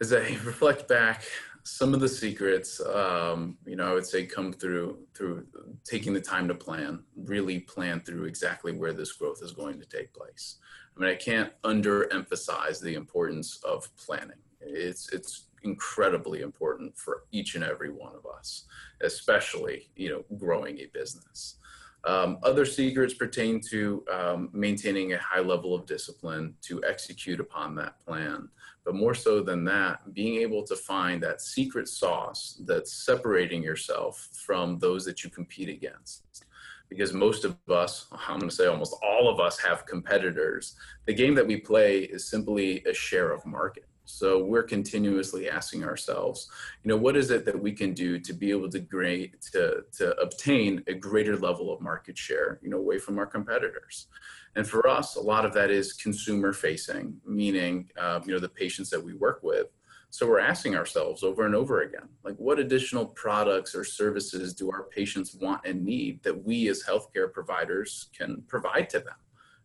As 0.00 0.12
I 0.12 0.18
reflect 0.44 0.88
back, 0.88 1.24
some 1.64 1.94
of 1.94 2.00
the 2.00 2.08
secrets, 2.08 2.80
um, 2.80 3.56
you 3.66 3.76
know, 3.76 3.90
I 3.90 3.94
would 3.94 4.06
say 4.06 4.26
come 4.26 4.52
through 4.52 4.98
through 5.14 5.46
taking 5.84 6.12
the 6.12 6.20
time 6.20 6.48
to 6.48 6.54
plan, 6.54 7.04
really 7.16 7.60
plan 7.60 8.00
through 8.00 8.24
exactly 8.24 8.72
where 8.72 8.92
this 8.92 9.12
growth 9.12 9.42
is 9.42 9.52
going 9.52 9.78
to 9.80 9.86
take 9.86 10.12
place. 10.12 10.56
I 10.96 11.00
mean, 11.00 11.10
I 11.10 11.14
can't 11.14 11.52
underemphasize 11.62 12.80
the 12.80 12.94
importance 12.94 13.60
of 13.64 13.88
planning 13.96 14.38
it's 14.60 15.12
it's 15.12 15.46
incredibly 15.62 16.40
important 16.40 16.96
for 16.96 17.24
each 17.32 17.54
and 17.54 17.64
every 17.64 17.90
one 17.90 18.14
of 18.14 18.26
us, 18.26 18.64
especially 19.02 19.90
you 19.96 20.08
know 20.08 20.24
growing 20.38 20.78
a 20.78 20.86
business. 20.86 21.56
Um, 22.04 22.38
other 22.42 22.64
secrets 22.64 23.12
pertain 23.12 23.60
to 23.70 24.04
um, 24.10 24.48
maintaining 24.52 25.12
a 25.12 25.18
high 25.18 25.40
level 25.40 25.74
of 25.74 25.84
discipline 25.84 26.54
to 26.62 26.82
execute 26.84 27.40
upon 27.40 27.74
that 27.74 28.00
plan. 28.00 28.48
But 28.84 28.94
more 28.94 29.14
so 29.14 29.42
than 29.42 29.64
that, 29.64 30.14
being 30.14 30.40
able 30.40 30.64
to 30.64 30.76
find 30.76 31.22
that 31.22 31.42
secret 31.42 31.88
sauce 31.88 32.62
that's 32.64 33.04
separating 33.04 33.62
yourself 33.62 34.28
from 34.32 34.78
those 34.78 35.04
that 35.04 35.22
you 35.22 35.28
compete 35.28 35.68
against. 35.68 36.46
Because 36.88 37.12
most 37.12 37.44
of 37.44 37.56
us, 37.68 38.06
I'm 38.12 38.38
going 38.38 38.48
to 38.48 38.54
say 38.54 38.66
almost 38.66 38.96
all 39.02 39.28
of 39.28 39.38
us, 39.38 39.58
have 39.58 39.86
competitors. 39.86 40.74
The 41.04 41.14
game 41.14 41.34
that 41.34 41.46
we 41.46 41.58
play 41.58 42.00
is 42.00 42.28
simply 42.28 42.82
a 42.84 42.94
share 42.94 43.30
of 43.30 43.44
market. 43.44 43.89
So 44.10 44.44
we're 44.44 44.64
continuously 44.64 45.48
asking 45.48 45.84
ourselves, 45.84 46.50
you 46.82 46.88
know, 46.88 46.96
what 46.96 47.16
is 47.16 47.30
it 47.30 47.44
that 47.44 47.60
we 47.60 47.72
can 47.72 47.94
do 47.94 48.18
to 48.18 48.32
be 48.32 48.50
able 48.50 48.68
to 48.70 48.80
great 48.80 49.40
to 49.52 49.84
to 49.98 50.16
obtain 50.20 50.82
a 50.86 50.94
greater 50.94 51.36
level 51.36 51.72
of 51.72 51.80
market 51.80 52.18
share, 52.18 52.58
you 52.62 52.70
know, 52.70 52.78
away 52.78 52.98
from 52.98 53.18
our 53.18 53.26
competitors. 53.26 54.08
And 54.56 54.66
for 54.66 54.88
us, 54.88 55.16
a 55.16 55.20
lot 55.20 55.46
of 55.46 55.54
that 55.54 55.70
is 55.70 55.92
consumer 55.92 56.52
facing, 56.52 57.20
meaning, 57.24 57.88
uh, 57.96 58.20
you 58.24 58.32
know, 58.34 58.40
the 58.40 58.48
patients 58.48 58.90
that 58.90 59.02
we 59.02 59.14
work 59.14 59.40
with. 59.42 59.68
So 60.12 60.26
we're 60.26 60.40
asking 60.40 60.74
ourselves 60.74 61.22
over 61.22 61.46
and 61.46 61.54
over 61.54 61.82
again, 61.82 62.08
like, 62.24 62.34
what 62.34 62.58
additional 62.58 63.06
products 63.06 63.76
or 63.76 63.84
services 63.84 64.52
do 64.54 64.68
our 64.72 64.82
patients 64.82 65.36
want 65.36 65.64
and 65.64 65.84
need 65.84 66.20
that 66.24 66.44
we 66.44 66.68
as 66.68 66.82
healthcare 66.82 67.32
providers 67.32 68.08
can 68.16 68.42
provide 68.48 68.90
to 68.90 68.98
them? 68.98 69.14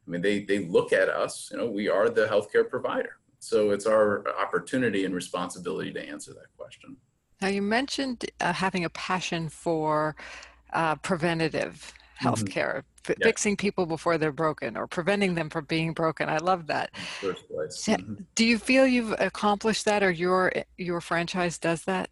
I 0.08 0.12
mean, 0.12 0.21
they 0.21 0.43
they 0.43 0.60
look 0.60 0.93
at 0.93 1.10
us, 1.10 1.49
you 1.51 1.58
know, 1.58 1.67
we 1.69 1.89
are 1.89 2.10
the 2.10 2.27
healthcare 2.27 2.69
provider 2.69 3.17
so 3.45 3.69
it's 3.69 3.86
our 3.86 4.23
opportunity 4.41 5.05
and 5.05 5.13
responsibility 5.13 5.93
to 5.93 6.01
answer 6.01 6.34
that 6.34 6.47
question. 6.58 6.97
Now, 7.41 7.49
you 7.49 7.62
mentioned 7.62 8.25
uh, 8.41 8.53
having 8.53 8.86
a 8.86 8.89
passion 8.89 9.49
for 9.49 10.15
uh, 10.73 10.95
preventative 10.95 11.93
mm-hmm. 12.19 12.27
healthcare, 12.27 12.77
mm-hmm. 12.77 13.12
f- 13.12 13.17
fixing 13.21 13.55
people 13.55 13.86
before 13.86 14.17
they're 14.17 14.31
broken 14.31 14.75
or 14.75 14.88
preventing 14.88 15.36
them 15.36 15.51
from 15.51 15.65
being 15.65 15.93
broken. 15.93 16.27
I 16.27 16.38
love 16.38 16.65
that. 16.67 16.95
First 17.21 17.47
place. 17.47 17.86
Mm-hmm. 17.86 18.23
Do 18.34 18.45
you 18.45 18.58
feel 18.58 18.88
you've 18.88 19.13
accomplished 19.19 19.86
that 19.86 20.01
or 20.01 20.10
your, 20.10 20.51
your 20.77 20.99
franchise 20.99 21.60
does 21.60 21.84
that? 21.84 22.10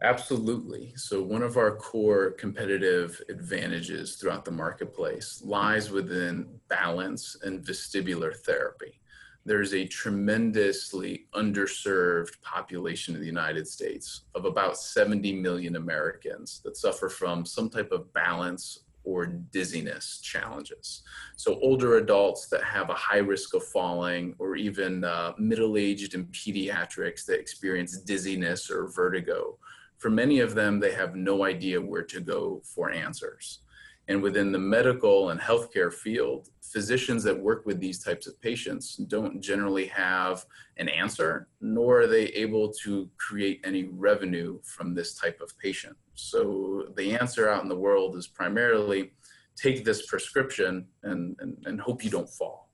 Absolutely. 0.00 0.92
So, 0.94 1.20
one 1.20 1.42
of 1.42 1.56
our 1.56 1.74
core 1.74 2.30
competitive 2.30 3.20
advantages 3.28 4.14
throughout 4.14 4.44
the 4.44 4.52
marketplace 4.52 5.42
lies 5.44 5.90
within 5.90 6.46
balance 6.68 7.36
and 7.42 7.64
vestibular 7.64 8.36
therapy 8.36 9.00
there's 9.48 9.74
a 9.74 9.86
tremendously 9.86 11.26
underserved 11.34 12.40
population 12.42 13.14
in 13.14 13.20
the 13.20 13.26
United 13.26 13.66
States 13.66 14.22
of 14.34 14.44
about 14.44 14.78
70 14.78 15.32
million 15.40 15.76
Americans 15.76 16.60
that 16.64 16.76
suffer 16.76 17.08
from 17.08 17.44
some 17.44 17.70
type 17.70 17.90
of 17.90 18.12
balance 18.12 18.80
or 19.04 19.26
dizziness 19.26 20.20
challenges. 20.20 21.02
So, 21.36 21.58
older 21.62 21.96
adults 21.96 22.48
that 22.48 22.62
have 22.62 22.90
a 22.90 22.94
high 22.94 23.18
risk 23.18 23.54
of 23.54 23.64
falling, 23.64 24.34
or 24.38 24.56
even 24.56 25.02
uh, 25.02 25.32
middle 25.38 25.78
aged 25.78 26.14
and 26.14 26.26
pediatrics 26.26 27.24
that 27.24 27.40
experience 27.40 27.98
dizziness 27.98 28.70
or 28.70 28.88
vertigo. 28.88 29.56
For 29.96 30.10
many 30.10 30.40
of 30.40 30.54
them, 30.54 30.78
they 30.78 30.92
have 30.92 31.16
no 31.16 31.44
idea 31.44 31.80
where 31.80 32.04
to 32.04 32.20
go 32.20 32.60
for 32.64 32.90
answers. 32.90 33.60
And 34.08 34.22
within 34.22 34.52
the 34.52 34.58
medical 34.58 35.30
and 35.30 35.38
healthcare 35.38 35.92
field, 35.92 36.48
physicians 36.62 37.22
that 37.24 37.38
work 37.38 37.66
with 37.66 37.78
these 37.78 38.02
types 38.02 38.26
of 38.26 38.40
patients 38.40 38.96
don't 38.96 39.40
generally 39.40 39.86
have 39.86 40.46
an 40.78 40.88
answer, 40.88 41.48
nor 41.60 42.00
are 42.00 42.06
they 42.06 42.26
able 42.28 42.72
to 42.84 43.10
create 43.18 43.60
any 43.64 43.84
revenue 43.84 44.58
from 44.64 44.94
this 44.94 45.14
type 45.14 45.40
of 45.42 45.56
patient. 45.58 45.94
So 46.14 46.86
the 46.96 47.18
answer 47.18 47.50
out 47.50 47.62
in 47.62 47.68
the 47.68 47.76
world 47.76 48.16
is 48.16 48.26
primarily 48.26 49.12
take 49.56 49.84
this 49.84 50.06
prescription 50.06 50.86
and, 51.02 51.36
and, 51.40 51.62
and 51.66 51.80
hope 51.80 52.02
you 52.02 52.10
don't 52.10 52.30
fall. 52.30 52.68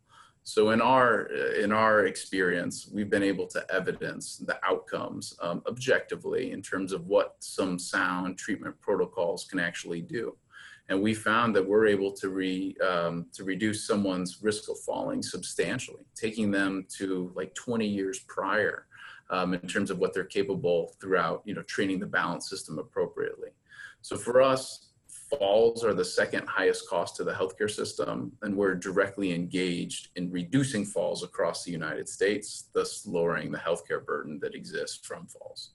So 0.47 0.71
in 0.71 0.83
our 0.83 1.23
in 1.55 1.73
our 1.73 2.05
experience, 2.05 2.91
we've 2.93 3.09
been 3.09 3.23
able 3.23 3.47
to 3.47 3.65
evidence 3.73 4.37
the 4.37 4.59
outcomes 4.63 5.35
um, 5.41 5.63
objectively 5.67 6.53
in 6.53 6.61
terms 6.61 6.93
of 6.93 7.07
what 7.07 7.37
some 7.41 7.79
sound 7.79 8.37
treatment 8.37 8.79
protocols 8.83 9.47
can 9.47 9.59
actually 9.59 10.03
do 10.03 10.37
and 10.89 11.01
we 11.01 11.15
found 11.15 11.57
that 11.57 11.67
we're 11.67 11.87
able 11.87 12.13
to 12.13 12.29
re 12.29 12.77
um, 12.87 13.27
to 13.33 13.45
reduce 13.45 13.87
someone's 13.87 14.43
risk 14.43 14.69
of 14.71 14.79
falling 14.81 15.23
substantially, 15.23 16.05
taking 16.15 16.51
them 16.51 16.87
to 16.99 17.33
like 17.35 17.55
20 17.55 17.87
years 17.87 18.21
prior 18.29 18.87
um, 19.31 19.55
in 19.55 19.61
terms 19.61 19.91
of 19.91 19.99
what 19.99 20.13
they're 20.13 20.25
capable 20.25 20.95
throughout, 21.01 21.43
you 21.45 21.55
know, 21.55 21.63
training 21.63 22.01
the 22.01 22.07
balance 22.07 22.49
system 22.51 22.79
appropriately. 22.79 23.51
So 24.03 24.17
for 24.17 24.43
us, 24.43 24.91
falls 25.39 25.85
are 25.85 25.95
the 25.95 26.05
second 26.05 26.47
highest 26.47 26.89
cost 26.89 27.17
to 27.17 27.25
the 27.25 27.33
healthcare 27.33 27.71
system, 27.71 28.33
and 28.43 28.55
we're 28.55 28.75
directly 28.75 29.33
engaged 29.35 30.09
in 30.17 30.31
reducing 30.31 30.85
falls 30.85 31.23
across 31.23 31.65
the 31.65 31.73
United 31.73 32.09
States, 32.09 32.69
thus 32.75 33.07
lowering 33.07 33.51
the 33.51 33.59
healthcare 33.59 34.05
burden 34.05 34.39
that 34.41 34.55
exists 34.55 35.07
from 35.07 35.27
falls. 35.27 35.71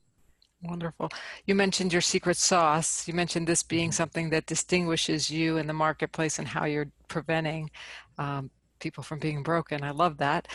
Wonderful. 0.62 1.10
You 1.46 1.56
mentioned 1.56 1.94
your 1.94 2.02
secret 2.02 2.36
sauce. 2.36 3.08
You 3.08 3.14
mentioned 3.14 3.48
this 3.48 3.64
being 3.64 3.94
something 3.94 4.30
that 4.32 4.46
distinguishes 4.46 5.30
you 5.30 5.58
in 5.58 5.68
the 5.68 5.74
marketplace 5.74 6.38
and 6.38 6.48
how 6.48 6.66
you're 6.66 6.92
preventing 7.08 7.72
um, 8.18 8.50
people 8.80 9.04
from 9.04 9.20
being 9.20 9.42
broken. 9.42 9.84
I 9.84 9.92
love 9.92 10.18
that. 10.18 10.50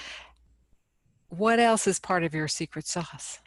What 1.30 1.58
else 1.58 1.86
is 1.86 1.98
part 1.98 2.22
of 2.22 2.34
your 2.34 2.48
secret 2.48 2.86
sauce? 2.86 3.40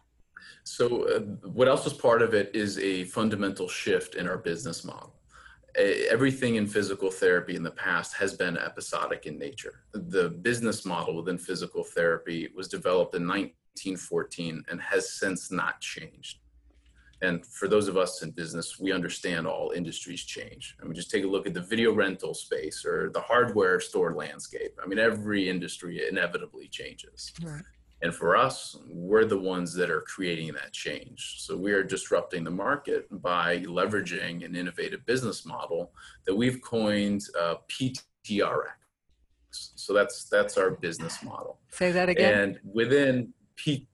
So, 0.64 1.08
uh, 1.08 1.20
what 1.48 1.68
else 1.68 1.86
is 1.86 1.94
part 1.94 2.22
of 2.22 2.34
it 2.34 2.52
is 2.56 2.80
a 2.80 3.04
fundamental 3.06 3.68
shift 3.68 4.16
in 4.16 4.28
our 4.28 4.38
business 4.38 4.84
model. 4.84 5.14
Everything 5.76 6.56
in 6.56 6.66
physical 6.66 7.12
therapy 7.12 7.56
in 7.56 7.62
the 7.62 7.72
past 7.72 8.16
has 8.16 8.34
been 8.34 8.58
episodic 8.58 9.28
in 9.28 9.38
nature. 9.38 9.84
The 9.94 10.30
business 10.30 10.86
model 10.86 11.16
within 11.16 11.38
physical 11.38 11.84
therapy 11.84 12.50
was 12.56 12.68
developed 12.68 13.14
in 13.14 13.28
1914 13.28 14.66
and 14.70 14.82
has 14.82 15.14
since 15.14 15.52
not 15.52 15.80
changed. 15.80 16.40
And 17.22 17.46
for 17.46 17.68
those 17.68 17.88
of 17.88 17.98
us 17.98 18.22
in 18.22 18.32
business, 18.32 18.80
we 18.80 18.92
understand 18.92 19.48
all 19.48 19.72
industries 19.72 20.24
change. 20.24 20.76
I 20.82 20.86
mean, 20.86 20.94
just 20.94 21.10
take 21.10 21.24
a 21.24 21.28
look 21.28 21.48
at 21.48 21.54
the 21.54 21.62
video 21.62 21.92
rental 21.94 22.34
space 22.34 22.86
or 22.86 23.10
the 23.10 23.22
hardware 23.22 23.80
store 23.80 24.14
landscape. 24.14 24.78
I 24.84 24.88
mean, 24.88 25.00
every 25.00 25.50
industry 25.50 26.08
inevitably 26.08 26.68
changes. 26.68 27.34
Right. 27.42 27.64
And 28.04 28.14
for 28.14 28.38
us, 28.38 28.78
we're 28.88 29.26
the 29.26 29.40
ones 29.40 29.74
that 29.74 29.90
are 29.90 30.02
creating 30.02 30.54
that 30.54 30.72
change. 30.72 31.38
So 31.40 31.58
we 31.58 31.72
are 31.74 31.82
disrupting 31.82 32.44
the 32.44 32.52
market 32.52 33.08
by 33.24 33.60
leveraging 33.62 34.46
an 34.46 34.56
innovative 34.56 35.04
business 35.08 35.46
model 35.46 35.92
that 36.26 36.36
we've 36.36 36.62
coined 36.62 37.24
uh, 37.40 37.56
PTRX. 37.70 38.68
So 39.50 39.94
that's 39.94 40.26
that's 40.26 40.58
our 40.58 40.72
business 40.72 41.24
model. 41.24 41.58
Say 41.70 41.92
that 41.92 42.10
again. 42.10 42.40
And 42.40 42.60
within 42.72 43.34
P, 43.56 43.88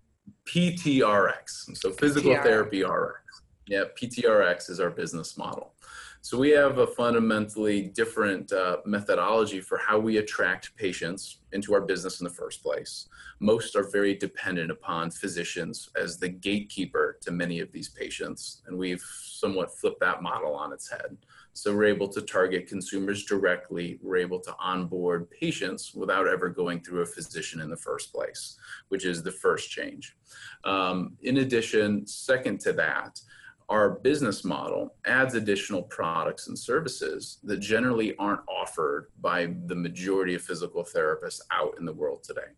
PTRX, 0.45 1.75
so 1.77 1.91
physical 1.91 2.31
PTRX. 2.31 2.43
therapy 2.43 2.83
RX. 2.83 3.41
Yeah, 3.67 3.83
PTRX 3.99 4.69
is 4.69 4.79
our 4.79 4.89
business 4.89 5.37
model. 5.37 5.73
So 6.21 6.37
we 6.37 6.51
have 6.51 6.77
a 6.77 6.87
fundamentally 6.87 7.81
different 7.81 8.51
uh, 8.53 8.77
methodology 8.85 9.59
for 9.59 9.77
how 9.77 9.99
we 9.99 10.17
attract 10.17 10.73
patients 10.77 11.39
into 11.51 11.73
our 11.73 11.81
business 11.81 12.21
in 12.21 12.23
the 12.23 12.29
first 12.29 12.63
place. 12.63 13.09
Most 13.41 13.75
are 13.75 13.89
very 13.89 14.15
dependent 14.15 14.71
upon 14.71 15.11
physicians 15.11 15.89
as 15.97 16.17
the 16.17 16.29
gatekeeper 16.29 17.17
to 17.23 17.31
many 17.31 17.59
of 17.59 17.73
these 17.73 17.89
patients, 17.89 18.61
and 18.67 18.77
we've 18.77 19.01
somewhat 19.01 19.77
flipped 19.77 19.99
that 19.99 20.21
model 20.21 20.55
on 20.55 20.71
its 20.71 20.89
head. 20.89 21.17
So 21.53 21.73
we're 21.73 21.85
able 21.85 22.07
to 22.09 22.21
target 22.21 22.67
consumers 22.67 23.25
directly. 23.25 23.99
We're 24.01 24.17
able 24.17 24.39
to 24.39 24.55
onboard 24.59 25.29
patients 25.29 25.93
without 25.93 26.27
ever 26.27 26.49
going 26.49 26.81
through 26.81 27.01
a 27.01 27.05
physician 27.05 27.61
in 27.61 27.69
the 27.69 27.77
first 27.77 28.11
place, 28.11 28.57
which 28.89 29.05
is 29.05 29.21
the 29.21 29.31
first 29.31 29.69
change. 29.69 30.15
Um, 30.63 31.13
in 31.21 31.37
addition, 31.37 32.07
second 32.07 32.59
to 32.61 32.73
that, 32.73 33.21
our 33.69 33.91
business 33.91 34.43
model 34.43 34.95
adds 35.05 35.35
additional 35.35 35.83
products 35.83 36.47
and 36.47 36.57
services 36.57 37.39
that 37.43 37.57
generally 37.57 38.15
aren't 38.17 38.41
offered 38.47 39.07
by 39.21 39.53
the 39.67 39.75
majority 39.75 40.35
of 40.35 40.41
physical 40.41 40.83
therapists 40.83 41.39
out 41.51 41.75
in 41.79 41.85
the 41.85 41.93
world 41.93 42.23
today. 42.23 42.51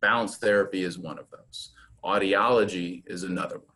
Balance 0.00 0.36
therapy 0.36 0.82
is 0.82 0.98
one 0.98 1.18
of 1.18 1.26
those. 1.30 1.70
Audiology 2.04 3.02
is 3.06 3.22
another 3.22 3.58
one. 3.58 3.66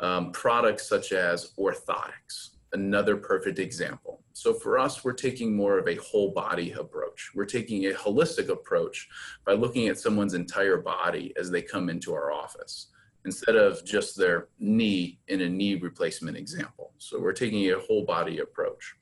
Um, 0.00 0.32
products 0.32 0.88
such 0.88 1.12
as 1.12 1.52
orthotics, 1.58 2.53
another 2.74 3.16
perfect 3.16 3.58
example. 3.58 4.20
So 4.32 4.52
for 4.52 4.78
us, 4.78 5.04
we're 5.04 5.12
taking 5.12 5.56
more 5.56 5.78
of 5.78 5.88
a 5.88 5.94
whole 5.94 6.32
body 6.32 6.72
approach. 6.72 7.30
We're 7.34 7.46
taking 7.46 7.86
a 7.86 7.90
holistic 7.90 8.48
approach 8.48 9.08
by 9.46 9.52
looking 9.52 9.88
at 9.88 9.98
someone's 9.98 10.34
entire 10.34 10.78
body 10.78 11.32
as 11.38 11.50
they 11.50 11.62
come 11.62 11.88
into 11.88 12.12
our 12.12 12.32
office 12.32 12.88
instead 13.24 13.56
of 13.56 13.84
just 13.84 14.18
their 14.18 14.48
knee 14.58 15.18
in 15.28 15.40
a 15.42 15.48
knee 15.48 15.76
replacement 15.76 16.36
example. 16.36 16.92
So 16.98 17.18
we're 17.18 17.32
taking 17.32 17.70
a 17.70 17.78
whole 17.78 18.04
body 18.04 18.40
approach. 18.40 18.96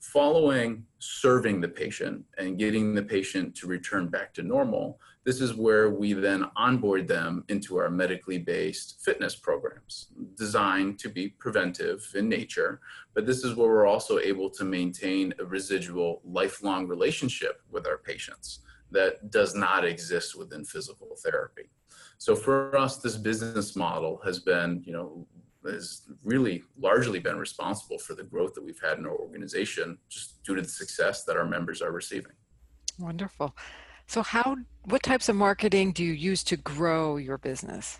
Following 0.00 0.84
serving 0.98 1.60
the 1.60 1.68
patient 1.68 2.24
and 2.38 2.58
getting 2.58 2.94
the 2.94 3.02
patient 3.02 3.54
to 3.56 3.66
return 3.66 4.08
back 4.08 4.32
to 4.34 4.42
normal, 4.42 4.98
this 5.24 5.40
is 5.40 5.54
where 5.54 5.90
we 5.90 6.12
then 6.12 6.44
onboard 6.54 7.08
them 7.08 7.44
into 7.48 7.76
our 7.78 7.90
medically 7.90 8.38
based 8.38 9.00
fitness 9.04 9.34
programs 9.34 10.08
designed 10.36 10.98
to 11.00 11.08
be 11.08 11.28
preventive 11.28 12.08
in 12.14 12.28
nature. 12.28 12.80
But 13.14 13.26
this 13.26 13.42
is 13.42 13.56
where 13.56 13.68
we're 13.68 13.86
also 13.86 14.18
able 14.18 14.50
to 14.50 14.64
maintain 14.64 15.34
a 15.40 15.44
residual 15.44 16.20
lifelong 16.24 16.86
relationship 16.86 17.60
with 17.70 17.86
our 17.86 17.98
patients 17.98 18.60
that 18.92 19.30
does 19.30 19.54
not 19.54 19.84
exist 19.84 20.38
within 20.38 20.64
physical 20.64 21.16
therapy. 21.24 21.70
So 22.18 22.36
for 22.36 22.76
us, 22.76 22.98
this 22.98 23.16
business 23.16 23.76
model 23.76 24.20
has 24.24 24.38
been, 24.38 24.82
you 24.86 24.92
know, 24.92 25.26
has 25.74 26.02
really 26.24 26.62
largely 26.78 27.18
been 27.18 27.38
responsible 27.38 27.98
for 27.98 28.14
the 28.14 28.22
growth 28.22 28.54
that 28.54 28.64
we've 28.64 28.80
had 28.80 28.98
in 28.98 29.06
our 29.06 29.16
organization 29.16 29.98
just 30.08 30.42
due 30.44 30.54
to 30.54 30.62
the 30.62 30.68
success 30.68 31.24
that 31.24 31.36
our 31.36 31.46
members 31.46 31.82
are 31.82 31.92
receiving. 31.92 32.32
Wonderful. 32.98 33.54
So 34.06 34.22
how 34.22 34.56
what 34.84 35.02
types 35.02 35.28
of 35.28 35.36
marketing 35.36 35.92
do 35.92 36.04
you 36.04 36.12
use 36.12 36.44
to 36.44 36.56
grow 36.56 37.16
your 37.16 37.38
business? 37.38 37.98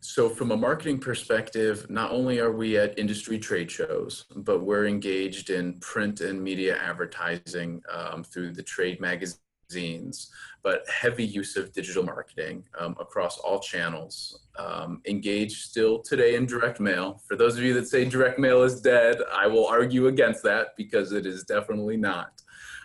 So, 0.00 0.28
from 0.28 0.52
a 0.52 0.56
marketing 0.56 0.98
perspective, 0.98 1.88
not 1.90 2.12
only 2.12 2.38
are 2.38 2.52
we 2.52 2.78
at 2.78 2.98
industry 2.98 3.38
trade 3.38 3.70
shows, 3.70 4.26
but 4.36 4.62
we're 4.62 4.86
engaged 4.86 5.50
in 5.50 5.80
print 5.80 6.20
and 6.20 6.40
media 6.40 6.76
advertising 6.78 7.82
um, 7.92 8.22
through 8.22 8.52
the 8.52 8.62
trade 8.62 9.00
magazine 9.00 9.38
zines, 9.70 10.28
but 10.62 10.88
heavy 10.88 11.24
use 11.24 11.56
of 11.56 11.72
digital 11.72 12.02
marketing 12.02 12.64
um, 12.78 12.96
across 13.00 13.38
all 13.38 13.60
channels. 13.60 14.40
Um, 14.58 15.02
engage 15.06 15.62
still 15.62 15.98
today 16.00 16.36
in 16.36 16.46
direct 16.46 16.80
mail. 16.80 17.20
For 17.26 17.36
those 17.36 17.56
of 17.56 17.64
you 17.64 17.74
that 17.74 17.88
say 17.88 18.04
direct 18.04 18.38
mail 18.38 18.62
is 18.62 18.80
dead, 18.80 19.18
I 19.32 19.46
will 19.46 19.66
argue 19.66 20.06
against 20.08 20.42
that 20.44 20.76
because 20.76 21.12
it 21.12 21.26
is 21.26 21.44
definitely 21.44 21.96
not. 21.96 22.42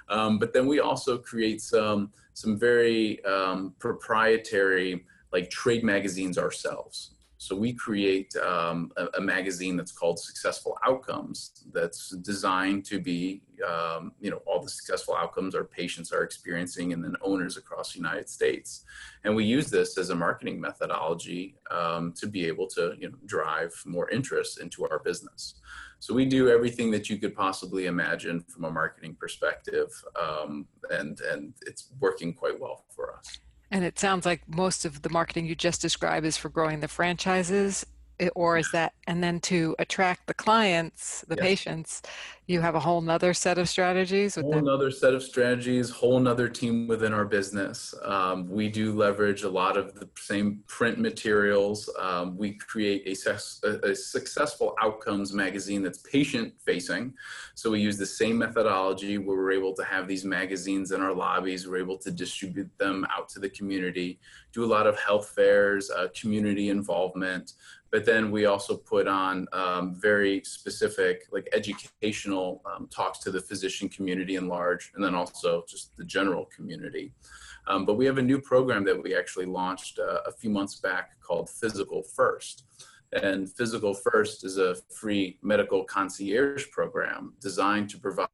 Um, 0.09 0.39
but 0.39 0.53
then 0.53 0.67
we 0.67 0.79
also 0.79 1.17
create 1.17 1.61
some 1.61 2.11
some 2.33 2.57
very 2.57 3.23
um, 3.25 3.73
proprietary 3.79 5.05
like 5.31 5.49
trade 5.49 5.83
magazines 5.83 6.37
ourselves. 6.37 7.11
So 7.41 7.55
we 7.55 7.73
create 7.73 8.35
um, 8.35 8.91
a, 8.97 9.07
a, 9.17 9.19
magazine 9.19 9.75
that's 9.75 9.91
called 9.91 10.19
Successful 10.19 10.77
Outcomes 10.85 11.63
that's 11.73 12.11
designed 12.17 12.85
to 12.85 12.99
be, 12.99 13.41
um, 13.67 14.11
you 14.21 14.29
know, 14.29 14.43
all 14.45 14.61
the 14.61 14.69
successful 14.69 15.15
outcomes 15.15 15.55
our 15.55 15.63
patients 15.63 16.13
are 16.13 16.21
experiencing 16.21 16.93
and 16.93 17.03
then 17.03 17.15
owners 17.23 17.57
across 17.57 17.93
the 17.93 17.97
United 17.97 18.29
States. 18.29 18.85
And 19.23 19.35
we 19.35 19.43
use 19.43 19.71
this 19.71 19.97
as 19.97 20.11
a 20.11 20.15
marketing 20.15 20.61
methodology 20.61 21.55
um, 21.71 22.13
to 22.19 22.27
be 22.27 22.45
able 22.45 22.67
to, 22.75 22.93
you 22.99 23.09
know, 23.09 23.17
drive 23.25 23.73
more 23.87 24.07
interest 24.11 24.61
into 24.61 24.87
our 24.87 24.99
business. 24.99 25.55
So 25.97 26.13
we 26.13 26.25
do 26.25 26.47
everything 26.47 26.91
that 26.91 27.09
you 27.09 27.17
could 27.17 27.35
possibly 27.35 27.87
imagine 27.87 28.41
from 28.41 28.65
a 28.65 28.71
marketing 28.71 29.17
perspective, 29.19 29.89
um, 30.15 30.67
and 30.91 31.19
and 31.21 31.55
it's 31.63 31.89
working 31.99 32.35
quite 32.35 32.59
well 32.59 32.85
for 32.95 33.15
us. 33.15 33.39
And 33.71 33.85
it 33.85 33.97
sounds 33.97 34.25
like 34.25 34.41
most 34.47 34.85
of 34.85 35.01
the 35.01 35.09
marketing 35.09 35.45
you 35.45 35.55
just 35.55 35.81
described 35.81 36.25
is 36.25 36.37
for 36.37 36.49
growing 36.49 36.81
the 36.81 36.87
franchises 36.87 37.85
eh, 38.19 38.29
or 38.35 38.57
is 38.57 38.69
that 38.71 38.93
and 39.07 39.23
then 39.23 39.39
to 39.39 39.75
attract 39.79 40.27
the 40.27 40.33
clients 40.33 41.23
the 41.27 41.37
patients 41.37 42.01
you 42.47 42.59
have 42.59 42.75
a 42.75 42.79
whole 42.79 43.01
nother 43.01 43.33
set 43.33 43.57
of 43.57 43.69
strategies 43.69 44.35
with 44.35 44.45
whole 44.45 44.55
them? 44.55 44.65
nother 44.65 44.91
set 44.91 45.13
of 45.13 45.23
strategies 45.23 45.89
whole 45.89 46.19
nother 46.19 46.49
team 46.49 46.87
within 46.87 47.13
our 47.13 47.25
business. 47.25 47.93
Um, 48.03 48.49
we 48.49 48.67
do 48.67 48.93
leverage 48.93 49.43
a 49.43 49.49
lot 49.49 49.77
of 49.77 49.93
the 49.93 50.09
same 50.17 50.63
print 50.67 50.99
materials. 50.99 51.89
Um, 51.99 52.37
we 52.37 52.53
create 52.53 53.07
a, 53.07 53.31
a, 53.63 53.91
a, 53.91 53.95
successful 53.95 54.75
outcomes 54.81 55.33
magazine 55.33 55.81
that's 55.81 55.99
patient 55.99 56.53
facing. 56.65 57.13
So 57.55 57.71
we 57.71 57.79
use 57.79 57.97
the 57.97 58.05
same 58.05 58.37
methodology 58.37 59.17
where 59.17 59.37
we're 59.37 59.51
able 59.51 59.73
to 59.75 59.83
have 59.83 60.07
these 60.07 60.25
magazines 60.25 60.91
in 60.91 61.01
our 61.01 61.13
lobbies. 61.13 61.67
We're 61.67 61.77
able 61.77 61.97
to 61.99 62.11
distribute 62.11 62.69
them 62.77 63.05
out 63.15 63.29
to 63.29 63.39
the 63.39 63.49
community 63.49 64.19
do 64.53 64.63
a 64.63 64.65
lot 64.65 64.87
of 64.87 64.97
health 64.99 65.29
fairs 65.29 65.89
uh, 65.89 66.07
community 66.19 66.69
involvement. 66.69 67.53
But 67.89 68.05
then 68.05 68.31
we 68.31 68.45
also 68.45 68.77
put 68.77 69.07
on 69.07 69.47
um, 69.51 69.95
very 69.95 70.41
specific 70.45 71.25
like 71.31 71.47
um, 72.33 72.87
talks 72.93 73.19
to 73.19 73.31
the 73.31 73.41
physician 73.41 73.89
community 73.89 74.35
in 74.35 74.47
large 74.47 74.91
and 74.95 75.03
then 75.03 75.15
also 75.15 75.63
just 75.67 75.95
the 75.97 76.05
general 76.05 76.45
community. 76.55 77.13
Um, 77.67 77.85
but 77.85 77.95
we 77.95 78.05
have 78.05 78.17
a 78.17 78.21
new 78.21 78.39
program 78.41 78.83
that 78.85 79.01
we 79.01 79.15
actually 79.15 79.45
launched 79.45 79.99
uh, 79.99 80.19
a 80.25 80.31
few 80.31 80.49
months 80.49 80.75
back 80.79 81.19
called 81.21 81.47
Fyzical 81.47 82.03
first. 82.15 82.63
And 83.13 83.47
Fyzical 83.47 83.95
first 84.11 84.43
is 84.45 84.57
a 84.57 84.75
free 84.89 85.37
medical 85.41 85.83
concierge 85.83 86.69
program 86.71 87.33
designed 87.41 87.89
to 87.91 87.99
provide 87.99 88.29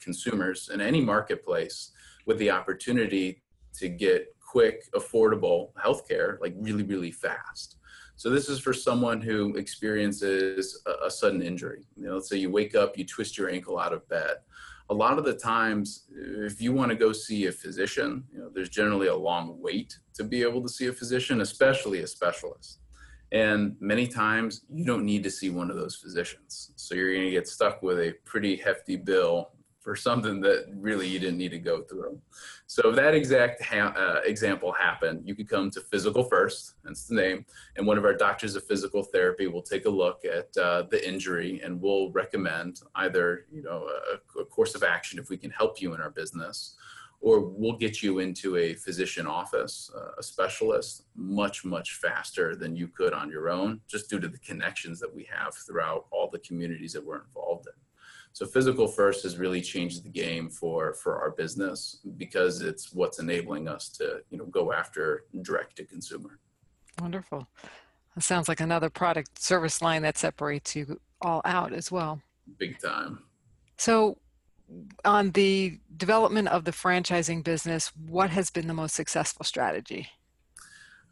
consumers 0.00 0.70
in 0.72 0.80
any 0.80 1.00
marketplace 1.00 1.92
with 2.26 2.38
the 2.38 2.50
opportunity 2.50 3.42
to 3.74 3.88
get 3.88 4.34
quick 4.40 4.90
affordable 4.92 5.70
healthcare 5.74 6.40
like 6.40 6.54
really 6.56 6.84
really 6.84 7.10
fast 7.10 7.75
So 8.16 8.30
this 8.30 8.48
is 8.48 8.58
for 8.58 8.72
someone 8.72 9.20
who 9.20 9.54
experiences 9.56 10.82
a, 10.86 11.06
a 11.06 11.10
sudden 11.10 11.42
injury. 11.42 11.86
You 11.96 12.06
know, 12.06 12.14
let's 12.14 12.28
say 12.28 12.38
you 12.38 12.50
wake 12.50 12.74
up, 12.74 12.96
you 12.96 13.04
twist 13.04 13.36
your 13.36 13.50
ankle 13.50 13.78
out 13.78 13.92
of 13.92 14.08
bed. 14.08 14.36
A 14.88 14.94
lot 14.94 15.18
of 15.18 15.24
the 15.24 15.34
times, 15.34 16.04
if 16.14 16.62
you 16.62 16.72
want 16.72 16.90
to 16.90 16.96
go 16.96 17.12
see 17.12 17.46
a 17.46 17.52
physician, 17.52 18.24
you 18.32 18.38
know, 18.38 18.50
there's 18.54 18.68
generally 18.68 19.08
a 19.08 19.14
long 19.14 19.60
wait 19.60 19.98
to 20.14 20.24
be 20.24 20.42
able 20.42 20.62
to 20.62 20.68
see 20.68 20.86
a 20.86 20.92
physician, 20.92 21.40
especially 21.40 22.00
a 22.00 22.06
specialist. 22.06 22.78
And 23.32 23.76
many 23.80 24.06
times 24.06 24.62
you 24.72 24.84
don't 24.84 25.04
need 25.04 25.24
to 25.24 25.30
see 25.30 25.50
one 25.50 25.70
of 25.70 25.76
those 25.76 25.96
physicians. 25.96 26.70
So 26.76 26.94
you're 26.94 27.12
going 27.12 27.26
to 27.26 27.32
get 27.32 27.48
stuck 27.48 27.82
with 27.82 27.98
a 27.98 28.14
pretty 28.24 28.56
hefty 28.56 28.96
bill 28.96 29.50
for 29.86 29.94
something 29.94 30.40
that 30.40 30.66
really 30.74 31.06
you 31.06 31.20
didn't 31.20 31.38
need 31.38 31.52
to 31.52 31.60
go 31.60 31.80
through. 31.80 32.20
So 32.66 32.88
if 32.88 32.96
that 32.96 33.14
exact 33.14 33.62
ha- 33.62 33.94
uh, 33.96 34.20
example 34.24 34.72
happened, 34.72 35.22
you 35.24 35.36
could 35.36 35.48
come 35.48 35.70
to 35.70 35.80
Fyzical 35.80 36.28
First, 36.28 36.74
that's 36.82 37.06
the 37.06 37.14
name, 37.14 37.46
and 37.76 37.86
one 37.86 37.96
of 37.96 38.04
our 38.04 38.12
doctors 38.12 38.56
of 38.56 38.64
physical 38.64 39.04
therapy 39.04 39.46
will 39.46 39.62
take 39.62 39.84
a 39.86 39.88
look 39.88 40.24
at 40.24 40.48
uh, 40.60 40.82
the 40.90 41.08
injury 41.08 41.60
and 41.62 41.80
we'll 41.80 42.10
recommend 42.10 42.80
either 42.96 43.46
you 43.52 43.62
know 43.62 43.88
a, 44.12 44.40
a 44.40 44.44
course 44.44 44.74
of 44.74 44.82
action 44.82 45.20
if 45.20 45.30
we 45.30 45.36
can 45.36 45.52
help 45.52 45.80
you 45.80 45.94
in 45.94 46.00
our 46.00 46.10
business, 46.10 46.74
or 47.20 47.38
we'll 47.38 47.78
get 47.78 48.02
you 48.02 48.18
into 48.18 48.56
a 48.56 48.74
physician 48.74 49.28
office, 49.28 49.88
uh, 49.96 50.18
a 50.18 50.22
specialist, 50.22 51.04
much, 51.14 51.64
much 51.64 51.94
faster 51.94 52.56
than 52.56 52.74
you 52.74 52.88
could 52.88 53.12
on 53.12 53.30
your 53.30 53.50
own, 53.50 53.80
just 53.86 54.10
due 54.10 54.18
to 54.18 54.26
the 54.26 54.38
connections 54.38 54.98
that 54.98 55.14
we 55.14 55.28
have 55.30 55.54
throughout 55.54 56.06
all 56.10 56.28
the 56.28 56.40
communities 56.40 56.92
that 56.92 57.06
we're 57.06 57.22
involved 57.22 57.68
in. 57.68 57.85
So 58.36 58.44
Fyzical 58.44 58.94
first 58.94 59.22
has 59.22 59.38
really 59.38 59.62
changed 59.62 60.04
the 60.04 60.10
game 60.10 60.50
for 60.50 60.92
for 60.92 61.18
our 61.18 61.30
business 61.30 62.00
because 62.18 62.60
it's 62.60 62.92
what's 62.92 63.18
enabling 63.18 63.66
us 63.66 63.88
to 63.96 64.20
you 64.28 64.36
know 64.36 64.44
go 64.44 64.74
after 64.74 65.24
direct 65.40 65.76
to 65.76 65.86
consumer. 65.86 66.38
Wonderful. 67.00 67.48
That 68.14 68.20
sounds 68.20 68.46
like 68.46 68.60
another 68.60 68.90
product 68.90 69.40
service 69.40 69.80
line 69.80 70.02
that 70.02 70.18
separates 70.18 70.76
you 70.76 71.00
all 71.22 71.40
out 71.46 71.72
as 71.72 71.90
well. 71.90 72.20
Big 72.58 72.78
time. 72.78 73.20
So 73.78 74.18
on 75.02 75.30
the 75.30 75.78
development 75.96 76.48
of 76.48 76.66
the 76.66 76.72
franchising 76.72 77.42
business, 77.42 77.90
what 78.06 78.28
has 78.28 78.50
been 78.50 78.66
the 78.66 78.74
most 78.74 78.94
successful 78.94 79.46
strategy? 79.46 80.10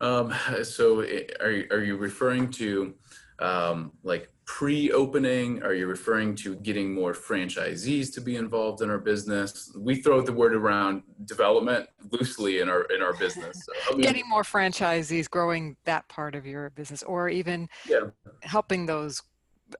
Um, 0.02 0.34
so 0.62 1.00
are 1.40 1.64
are 1.70 1.82
you 1.82 1.96
referring 1.96 2.50
to 2.60 2.92
um, 3.38 3.92
like 4.02 4.30
pre-opening? 4.44 5.62
Are 5.62 5.74
you 5.74 5.86
referring 5.86 6.34
to 6.36 6.56
getting 6.56 6.92
more 6.92 7.12
franchisees 7.12 8.12
to 8.14 8.20
be 8.20 8.36
involved 8.36 8.82
in 8.82 8.90
our 8.90 8.98
business? 8.98 9.72
We 9.76 9.96
throw 9.96 10.20
the 10.20 10.32
word 10.32 10.54
around 10.54 11.02
development 11.24 11.88
loosely 12.10 12.60
in 12.60 12.68
our 12.68 12.82
in 12.84 13.02
our 13.02 13.14
business. 13.14 13.66
So, 13.88 13.96
getting 13.98 14.28
more 14.28 14.42
franchisees, 14.42 15.28
growing 15.28 15.76
that 15.84 16.08
part 16.08 16.34
of 16.34 16.46
your 16.46 16.70
business, 16.70 17.02
or 17.02 17.28
even 17.28 17.68
yeah. 17.88 18.10
helping 18.42 18.86
those 18.86 19.22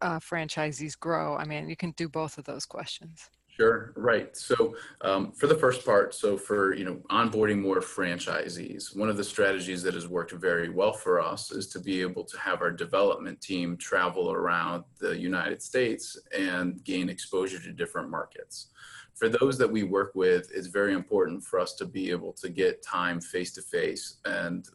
uh, 0.00 0.18
franchisees 0.18 0.98
grow. 0.98 1.36
I 1.36 1.44
mean, 1.44 1.68
you 1.68 1.76
can 1.76 1.92
do 1.92 2.08
both 2.08 2.38
of 2.38 2.44
those 2.44 2.66
questions. 2.66 3.30
Sure, 3.56 3.92
right. 3.94 4.36
So 4.36 4.74
um, 5.02 5.30
for 5.30 5.46
the 5.46 5.54
first 5.54 5.84
part, 5.84 6.12
so 6.12 6.36
for 6.36 6.74
you 6.74 6.84
know 6.84 6.96
onboarding 7.08 7.60
more 7.62 7.80
franchisees, 7.80 8.96
one 8.96 9.08
of 9.08 9.16
the 9.16 9.22
strategies 9.22 9.80
that 9.84 9.94
has 9.94 10.08
worked 10.08 10.32
very 10.32 10.70
well 10.70 10.92
for 10.92 11.20
us 11.20 11.52
is 11.52 11.68
to 11.68 11.78
be 11.78 12.00
able 12.00 12.24
to 12.24 12.38
have 12.38 12.62
our 12.62 12.72
development 12.72 13.40
team 13.40 13.76
travel 13.76 14.32
around 14.32 14.82
the 14.98 15.16
United 15.16 15.62
States 15.62 16.18
and 16.36 16.82
gain 16.82 17.08
exposure 17.08 17.60
to 17.60 17.72
different 17.72 18.10
markets 18.10 18.70
for 19.14 19.28
those 19.28 19.56
that 19.58 19.70
we 19.70 19.84
work 19.84 20.12
with, 20.14 20.50
it's 20.52 20.66
very 20.66 20.92
important 20.92 21.44
for 21.44 21.60
us 21.60 21.74
to 21.74 21.86
be 21.86 22.10
able 22.10 22.32
to 22.32 22.48
get 22.48 22.82
time 22.82 23.20
face 23.20 23.52
to 23.52 23.62
face 23.62 24.16
and, 24.24 24.66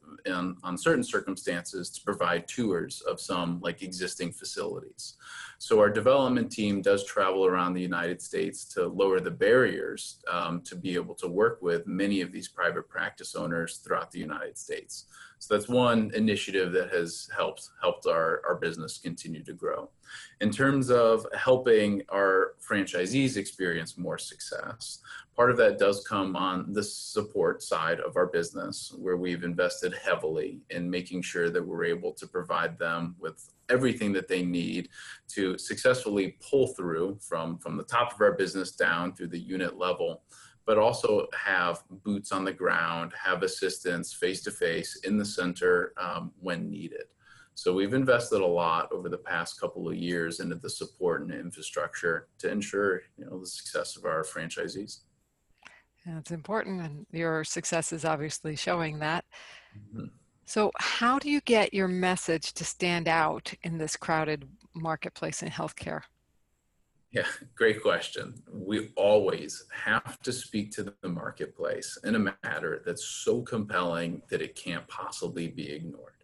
on 0.63 0.77
certain 0.77 1.03
circumstances 1.03 1.89
to 1.89 2.01
provide 2.03 2.47
tours 2.47 3.01
of 3.01 3.19
some 3.19 3.59
like 3.61 3.81
existing 3.81 4.31
facilities. 4.31 5.15
So 5.61 5.81
our 5.81 5.89
development 5.89 6.49
team 6.49 6.81
does 6.81 7.03
travel 7.03 7.45
around 7.45 7.73
the 7.73 7.81
United 7.81 8.21
States 8.21 8.63
to 8.73 8.87
lower 8.87 9.19
the 9.19 9.29
barriers 9.29 10.23
um, 10.31 10.61
to 10.61 10.73
be 10.73 10.95
able 10.95 11.15
to 11.15 11.27
work 11.27 11.61
with 11.61 11.85
many 11.85 12.21
of 12.21 12.31
these 12.31 12.47
private 12.47 12.87
practice 12.87 13.35
owners 13.35 13.77
throughout 13.77 14.09
the 14.09 14.19
United 14.19 14.57
States. 14.57 15.07
So 15.37 15.53
that's 15.53 15.67
one 15.67 16.11
initiative 16.15 16.71
that 16.71 16.93
has 16.93 17.29
helped 17.35 17.69
helped 17.81 18.07
our, 18.07 18.41
our 18.47 18.55
business 18.55 18.99
continue 18.99 19.43
to 19.43 19.53
grow. 19.53 19.89
In 20.39 20.49
terms 20.49 20.89
of 20.89 21.25
helping 21.37 22.03
our 22.07 22.53
franchisees 22.65 23.35
experience 23.35 23.97
more 23.97 24.17
success, 24.17 24.99
part 25.35 25.51
of 25.51 25.57
that 25.57 25.77
does 25.77 26.07
come 26.07 26.37
on 26.37 26.71
the 26.71 26.83
support 26.83 27.61
side 27.61 27.99
of 27.99 28.15
our 28.15 28.27
business, 28.27 28.93
where 28.97 29.17
we've 29.17 29.43
invested 29.43 29.93
heavily 29.93 30.61
in 30.69 30.89
making 30.89 31.21
sure 31.21 31.49
that 31.49 31.65
we're 31.65 31.83
able 31.83 32.13
to 32.13 32.27
provide 32.27 32.79
them 32.79 33.15
with 33.19 33.51
everything 33.69 34.11
that 34.13 34.27
they 34.27 34.43
need 34.43 34.89
to 35.29 35.57
successfully 35.57 36.37
pull 36.41 36.67
through 36.67 37.17
from, 37.21 37.57
from 37.59 37.77
the 37.77 37.83
top 37.83 38.13
of 38.13 38.21
our 38.21 38.33
business 38.33 38.71
down 38.71 39.13
through 39.13 39.27
the 39.27 39.39
unit 39.39 39.77
level 39.77 40.23
but 40.69 40.77
also 40.77 41.25
have 41.33 41.81
boots 42.03 42.31
on 42.31 42.43
the 42.43 42.53
ground, 42.53 43.11
have 43.19 43.41
assistance 43.41 44.13
face 44.13 44.43
to 44.43 44.51
face 44.51 44.97
in 44.97 45.17
the 45.17 45.25
center 45.25 45.93
um, 45.97 46.31
when 46.39 46.69
needed. 46.69 47.05
So 47.55 47.73
we've 47.73 47.95
invested 47.95 48.41
a 48.41 48.45
lot 48.45 48.91
over 48.91 49.09
the 49.09 49.17
past 49.17 49.59
couple 49.59 49.89
of 49.89 49.95
years 49.95 50.39
into 50.39 50.53
the 50.53 50.69
support 50.69 51.23
and 51.23 51.31
infrastructure 51.31 52.27
to 52.37 52.51
ensure 52.51 53.01
you 53.17 53.25
know 53.25 53.39
the 53.39 53.47
success 53.47 53.95
of 53.95 54.05
our 54.05 54.23
franchisees. 54.23 54.99
Yeah, 56.05 56.19
it's 56.19 56.29
important, 56.29 56.81
and 56.81 57.07
your 57.11 57.43
success 57.43 57.91
is 57.91 58.05
obviously 58.05 58.55
showing 58.55 58.99
that. 58.99 59.25
Mm-hmm. 59.75 60.05
So, 60.49 60.71
how 60.79 61.19
do 61.19 61.29
you 61.29 61.41
get 61.41 61.75
your 61.75 61.87
message 61.87 62.53
to 62.53 62.65
stand 62.65 63.07
out 63.07 63.53
in 63.61 63.77
this 63.77 63.95
crowded 63.95 64.49
marketplace 64.73 65.43
in 65.43 65.49
healthcare? 65.49 66.01
Yeah, 67.11 67.27
great 67.55 67.83
question. 67.83 68.33
We 68.51 68.89
always 68.95 69.65
have 69.71 70.19
to 70.23 70.31
speak 70.31 70.71
to 70.71 70.95
the 71.03 71.07
marketplace 71.07 71.99
in 72.03 72.15
a 72.15 72.33
matter 72.43 72.81
that's 72.83 73.05
so 73.05 73.43
compelling 73.43 74.23
that 74.31 74.41
it 74.41 74.55
can't 74.55 74.87
possibly 74.87 75.49
be 75.49 75.71
ignored. 75.71 76.23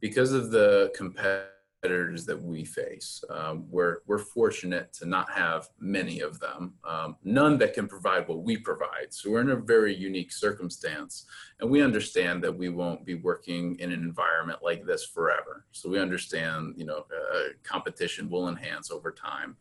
Because 0.00 0.32
of 0.32 0.50
the 0.50 0.92
competitive 0.94 1.48
competitors 1.82 2.24
that 2.26 2.40
we 2.40 2.64
face. 2.64 3.24
Um, 3.28 3.66
we're, 3.68 3.98
we're 4.06 4.18
fortunate 4.18 4.92
to 4.94 5.06
not 5.06 5.30
have 5.30 5.68
many 5.80 6.20
of 6.20 6.38
them, 6.38 6.74
um, 6.84 7.16
none 7.24 7.58
that 7.58 7.74
can 7.74 7.88
provide 7.88 8.28
what 8.28 8.44
we 8.44 8.56
provide. 8.56 9.08
So 9.10 9.30
we're 9.30 9.40
in 9.40 9.50
a 9.50 9.56
very 9.56 9.94
unique 9.94 10.32
circumstance, 10.32 11.26
and 11.60 11.68
we 11.68 11.82
understand 11.82 12.42
that 12.44 12.56
we 12.56 12.68
won't 12.68 13.04
be 13.04 13.16
working 13.16 13.76
in 13.80 13.90
an 13.90 14.00
environment 14.00 14.60
like 14.62 14.86
this 14.86 15.04
forever. 15.04 15.64
So 15.72 15.90
we 15.90 15.98
understand, 15.98 16.74
you 16.76 16.84
know, 16.84 17.04
uh, 17.34 17.48
competition 17.64 18.30
will 18.30 18.48
enhance 18.48 18.90
over 18.90 19.10
time. 19.10 19.56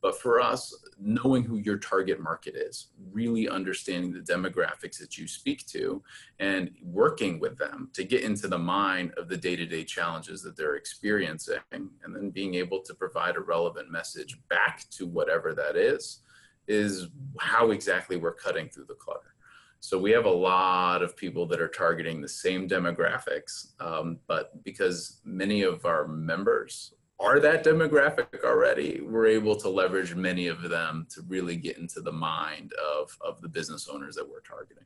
But 0.00 0.20
for 0.20 0.40
us, 0.40 0.72
knowing 1.00 1.42
who 1.42 1.56
your 1.56 1.78
target 1.78 2.20
market 2.20 2.54
is, 2.54 2.88
really 3.10 3.48
understanding 3.48 4.12
the 4.12 4.20
demographics 4.20 4.98
that 4.98 5.18
you 5.18 5.26
speak 5.26 5.66
to, 5.68 6.02
and 6.38 6.70
working 6.82 7.40
with 7.40 7.58
them 7.58 7.90
to 7.94 8.04
get 8.04 8.22
into 8.22 8.46
the 8.46 8.58
mind 8.58 9.12
of 9.16 9.28
the 9.28 9.36
day 9.36 9.56
to 9.56 9.66
day 9.66 9.82
challenges 9.82 10.42
that 10.42 10.56
they're 10.56 10.76
experiencing 10.76 11.63
and 11.72 12.14
then 12.14 12.30
being 12.30 12.54
able 12.54 12.80
to 12.80 12.94
provide 12.94 13.36
a 13.36 13.40
relevant 13.40 13.90
message 13.90 14.38
back 14.48 14.84
to 14.90 15.06
whatever 15.06 15.54
that 15.54 15.76
is 15.76 16.20
is 16.66 17.08
how 17.38 17.70
exactly 17.70 18.16
we're 18.16 18.32
cutting 18.32 18.68
through 18.68 18.86
the 18.86 18.94
clutter. 18.94 19.34
So 19.80 19.98
we 19.98 20.12
have 20.12 20.24
a 20.24 20.30
lot 20.30 21.02
of 21.02 21.14
people 21.14 21.46
that 21.48 21.60
are 21.60 21.68
targeting 21.68 22.22
the 22.22 22.28
same 22.28 22.66
demographics 22.68 23.78
um, 23.80 24.18
but 24.26 24.64
because 24.64 25.20
many 25.24 25.62
of 25.62 25.84
our 25.84 26.08
members 26.08 26.94
are 27.20 27.38
that 27.40 27.64
demographic 27.64 28.44
already 28.44 29.02
we're 29.02 29.26
able 29.26 29.54
to 29.56 29.68
leverage 29.68 30.14
many 30.14 30.46
of 30.46 30.62
them 30.62 31.06
to 31.10 31.22
really 31.28 31.56
get 31.56 31.76
into 31.78 32.00
the 32.00 32.10
mind 32.12 32.72
of, 32.94 33.16
of 33.20 33.40
the 33.42 33.48
business 33.48 33.88
owners 33.88 34.14
that 34.16 34.28
we're 34.28 34.40
targeting. 34.40 34.84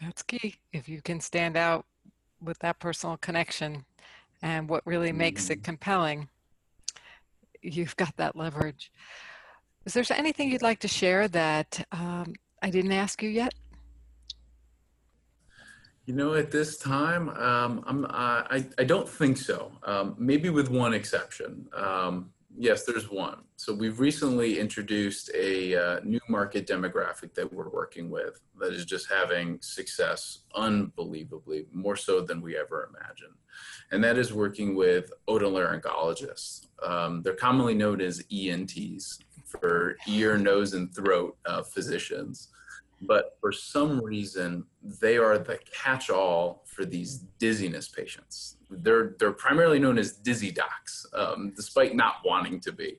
That's 0.00 0.22
key. 0.22 0.56
If 0.72 0.88
you 0.88 1.00
can 1.00 1.20
stand 1.20 1.56
out 1.56 1.86
with 2.42 2.58
that 2.58 2.78
personal 2.78 3.16
connection 3.18 3.84
and 4.44 4.68
what 4.68 4.86
really 4.86 5.10
makes 5.10 5.48
it 5.48 5.60
mm. 5.60 5.64
compelling, 5.64 6.28
you've 7.62 7.96
got 7.96 8.14
that 8.18 8.36
leverage. 8.36 8.92
Is 9.86 9.94
there 9.94 10.04
anything 10.10 10.50
you'd 10.50 10.62
like 10.62 10.80
to 10.80 10.88
share 10.88 11.26
that 11.28 11.84
um, 11.90 12.34
I 12.62 12.68
didn't 12.70 12.92
ask 12.92 13.22
you 13.22 13.30
yet? 13.30 13.54
You 16.04 16.14
know, 16.14 16.34
at 16.34 16.50
this 16.50 16.76
time, 16.76 17.30
um, 17.30 17.82
I'm, 17.86 18.04
uh, 18.04 18.08
I, 18.10 18.66
I 18.78 18.84
don't 18.84 19.08
think 19.08 19.38
so. 19.38 19.72
Um, 19.82 20.14
maybe 20.18 20.50
with 20.50 20.68
one 20.68 20.92
exception. 20.92 21.66
Yes, 22.56 22.84
there's 22.84 23.10
one. 23.10 23.38
So 23.56 23.74
we've 23.74 23.98
recently 23.98 24.60
introduced 24.60 25.28
a 25.34 25.74
uh, 25.74 26.00
new 26.04 26.20
market 26.28 26.68
demographic 26.68 27.34
that 27.34 27.52
we're 27.52 27.68
working 27.68 28.10
with 28.10 28.40
that 28.60 28.72
is 28.72 28.84
just 28.84 29.10
having 29.10 29.58
success 29.60 30.44
unbelievably, 30.54 31.66
more 31.72 31.96
so 31.96 32.20
than 32.20 32.40
we 32.40 32.56
ever 32.56 32.88
imagined. 32.94 33.34
And 33.90 34.04
that 34.04 34.18
is 34.18 34.32
working 34.32 34.76
with 34.76 35.12
otolaryngologists. 35.28 36.66
Um, 36.80 37.22
they're 37.22 37.34
commonly 37.34 37.74
known 37.74 38.00
as 38.00 38.22
ENTs 38.32 39.18
for 39.48 39.96
ear, 40.06 40.38
nose, 40.38 40.74
and 40.74 40.94
throat 40.94 41.36
uh, 41.46 41.64
physicians. 41.64 42.50
But 43.00 43.36
for 43.40 43.50
some 43.50 44.00
reason, 44.02 44.64
they 45.00 45.18
are 45.18 45.38
the 45.38 45.58
catch 45.76 46.08
all 46.08 46.62
for 46.66 46.84
these 46.84 47.18
dizziness 47.38 47.88
patients 47.88 48.58
they're 48.80 49.14
they're 49.18 49.32
primarily 49.32 49.78
known 49.78 49.98
as 49.98 50.12
dizzy 50.12 50.50
docs, 50.50 51.06
um, 51.14 51.52
despite 51.56 51.94
not 51.94 52.16
wanting 52.24 52.60
to 52.60 52.72
be, 52.72 52.98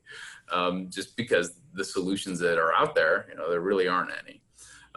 um, 0.52 0.90
just 0.90 1.16
because 1.16 1.60
the 1.74 1.84
solutions 1.84 2.40
that 2.40 2.58
are 2.58 2.74
out 2.74 2.96
there, 2.96 3.28
you 3.30 3.36
know, 3.36 3.50
there 3.50 3.62
really 3.62 3.88
aren't 3.88 4.12
any. 4.24 4.42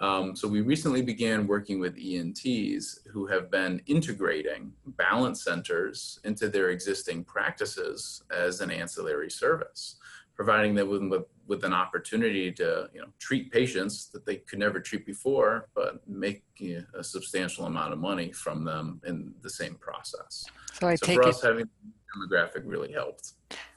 Um, 0.00 0.36
so 0.36 0.46
we 0.46 0.60
recently 0.60 1.02
began 1.02 1.46
working 1.46 1.80
with 1.80 1.98
ENTs 1.98 3.00
who 3.12 3.26
have 3.26 3.50
been 3.50 3.82
integrating 3.86 4.72
balance 4.96 5.42
centers 5.42 6.20
into 6.24 6.48
their 6.48 6.70
existing 6.70 7.24
practices 7.24 8.22
as 8.30 8.60
an 8.60 8.70
ancillary 8.70 9.30
service, 9.30 9.96
providing 10.38 10.72
them 10.76 10.88
with, 10.88 11.02
with, 11.02 11.24
with 11.48 11.64
an 11.64 11.72
opportunity 11.72 12.52
to 12.52 12.88
you 12.94 13.00
know, 13.00 13.08
treat 13.18 13.50
patients 13.50 14.06
that 14.06 14.24
they 14.24 14.36
could 14.36 14.60
never 14.60 14.78
treat 14.78 15.04
before, 15.04 15.66
but 15.74 16.00
make 16.08 16.44
you 16.58 16.76
know, 16.76 16.84
a 16.94 17.02
substantial 17.02 17.66
amount 17.66 17.92
of 17.92 17.98
money 17.98 18.30
from 18.30 18.64
them 18.64 19.00
in 19.04 19.34
the 19.42 19.50
same 19.50 19.74
process. 19.74 20.44
So 20.74 20.86
I 20.86 20.94
so 20.94 21.06
take 21.06 21.16
for 21.16 21.28
it, 21.28 21.36
having 21.42 21.68
demographic 22.16 22.62
really 22.64 22.92
helped. 22.92 23.32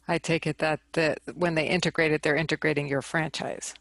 I 0.07 0.19
take 0.19 0.45
it 0.45 0.59
that 0.59 0.79
the, 0.93 1.17
when 1.33 1.55
they 1.55 1.65
integrate 1.65 2.11
it, 2.11 2.21
they're 2.21 2.35
integrating 2.35 2.87
your 2.87 3.01
franchise. 3.01 3.73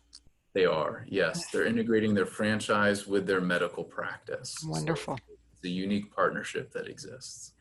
They 0.54 0.64
are, 0.64 1.04
yes. 1.06 1.50
They're 1.50 1.66
integrating 1.66 2.14
their 2.14 2.26
franchise 2.26 3.06
with 3.06 3.26
their 3.26 3.42
medical 3.42 3.84
practice. 3.84 4.56
So 4.60 4.70
Wonderful. 4.70 5.18
it's 5.52 5.64
a 5.64 5.68
unique 5.68 6.16
partnership 6.16 6.72
that 6.72 6.88
exists. 6.88 7.52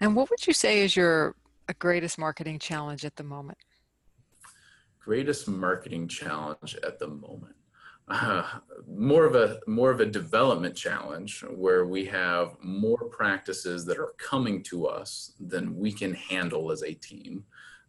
And 0.00 0.14
what 0.14 0.30
would 0.30 0.46
you 0.46 0.52
say 0.52 0.82
is 0.82 0.94
your 0.94 1.34
greatest 1.80 2.18
marketing 2.18 2.60
challenge 2.60 3.04
at 3.04 3.16
the 3.16 3.24
moment? 3.24 3.58
Greatest 5.00 5.48
marketing 5.48 6.08
challenge 6.08 6.76
at 6.84 6.98
the 6.98 7.08
moment. 7.08 7.56
Uh, 8.08 8.44
more 8.88 9.24
of 9.24 9.34
a 9.36 9.60
more 9.66 9.90
of 9.90 10.00
a 10.00 10.06
development 10.06 10.74
challenge 10.74 11.44
where 11.54 11.86
we 11.86 12.04
have 12.04 12.56
more 12.62 13.04
practices 13.10 13.84
that 13.86 13.98
are 13.98 14.14
coming 14.18 14.62
to 14.64 14.86
us 14.86 15.32
than 15.38 15.76
we 15.76 15.92
can 15.92 16.12
handle 16.14 16.72
as 16.72 16.82
a 16.82 16.94
team 16.94 17.44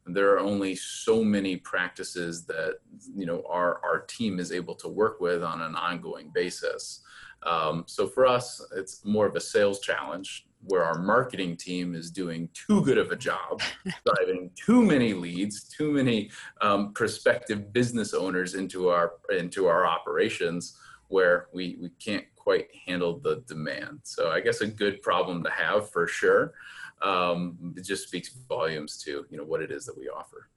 there 0.06 0.34
are 0.34 0.39
only 0.39 0.76
so 0.76 1.24
many 1.24 1.58
practices 1.58 2.45
that 2.45 2.80
you 3.15 3.26
know 3.26 3.43
our 3.50 3.80
our 3.84 4.02
team 4.02 4.39
is 4.39 4.52
able 4.52 4.76
to 4.76 4.88
work 4.88 5.19
with 5.19 5.43
on 5.43 5.62
an 5.62 5.76
ongoing 5.76 6.32
basis. 6.34 7.02
Um, 7.43 7.86
so 7.88 8.08
for 8.08 8.26
us, 8.28 8.63
it's 8.76 9.04
more 9.04 9.26
of 9.26 9.36
a 9.36 9.41
sales 9.41 9.80
challenge 9.80 10.47
where 10.63 10.84
our 10.84 11.00
marketing 11.00 11.58
team 11.58 11.95
is 11.95 12.12
doing 12.12 12.50
too 12.54 12.84
good 12.84 12.97
of 12.97 13.12
a 13.12 13.15
job, 13.15 13.62
driving 14.06 14.52
too 14.56 14.84
many 14.84 15.13
leads, 15.13 15.63
too 15.63 15.91
many 15.91 16.30
um, 16.62 16.93
prospective 16.93 17.74
business 17.74 18.13
owners 18.13 18.56
into 18.56 18.89
our 18.89 19.13
into 19.38 19.67
our 19.67 19.86
operations, 19.86 20.78
where 21.08 21.47
we 21.54 21.78
we 21.82 21.89
can't 22.04 22.26
quite 22.36 22.67
handle 22.88 23.19
the 23.19 23.43
demand. 23.47 24.00
So 24.04 24.32
I 24.32 24.39
guess 24.39 24.62
a 24.62 24.67
good 24.67 25.02
problem 25.02 25.43
to 25.43 25.50
have 25.52 25.89
for 25.89 26.08
sure 26.08 26.54
um, 27.02 27.74
it 27.78 27.84
just 27.84 28.08
speaks 28.08 28.30
volumes 28.47 28.97
to 29.04 29.26
you 29.30 29.38
know 29.38 29.43
what 29.43 29.62
it 29.62 29.71
is 29.71 29.86
that 29.86 29.97
we 29.97 30.10
offer. 30.10 30.50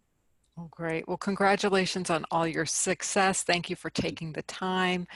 Oh, 0.57 0.69
great. 0.71 1.09
Well, 1.09 1.17
congratulations 1.17 2.11
on 2.11 2.25
all 2.31 2.47
your 2.47 2.65
success. 2.65 3.43
Thank 3.43 3.71
you 3.71 3.75
for 3.75 3.91
taking 3.91 4.33
the 4.33 4.43
time 4.43 5.09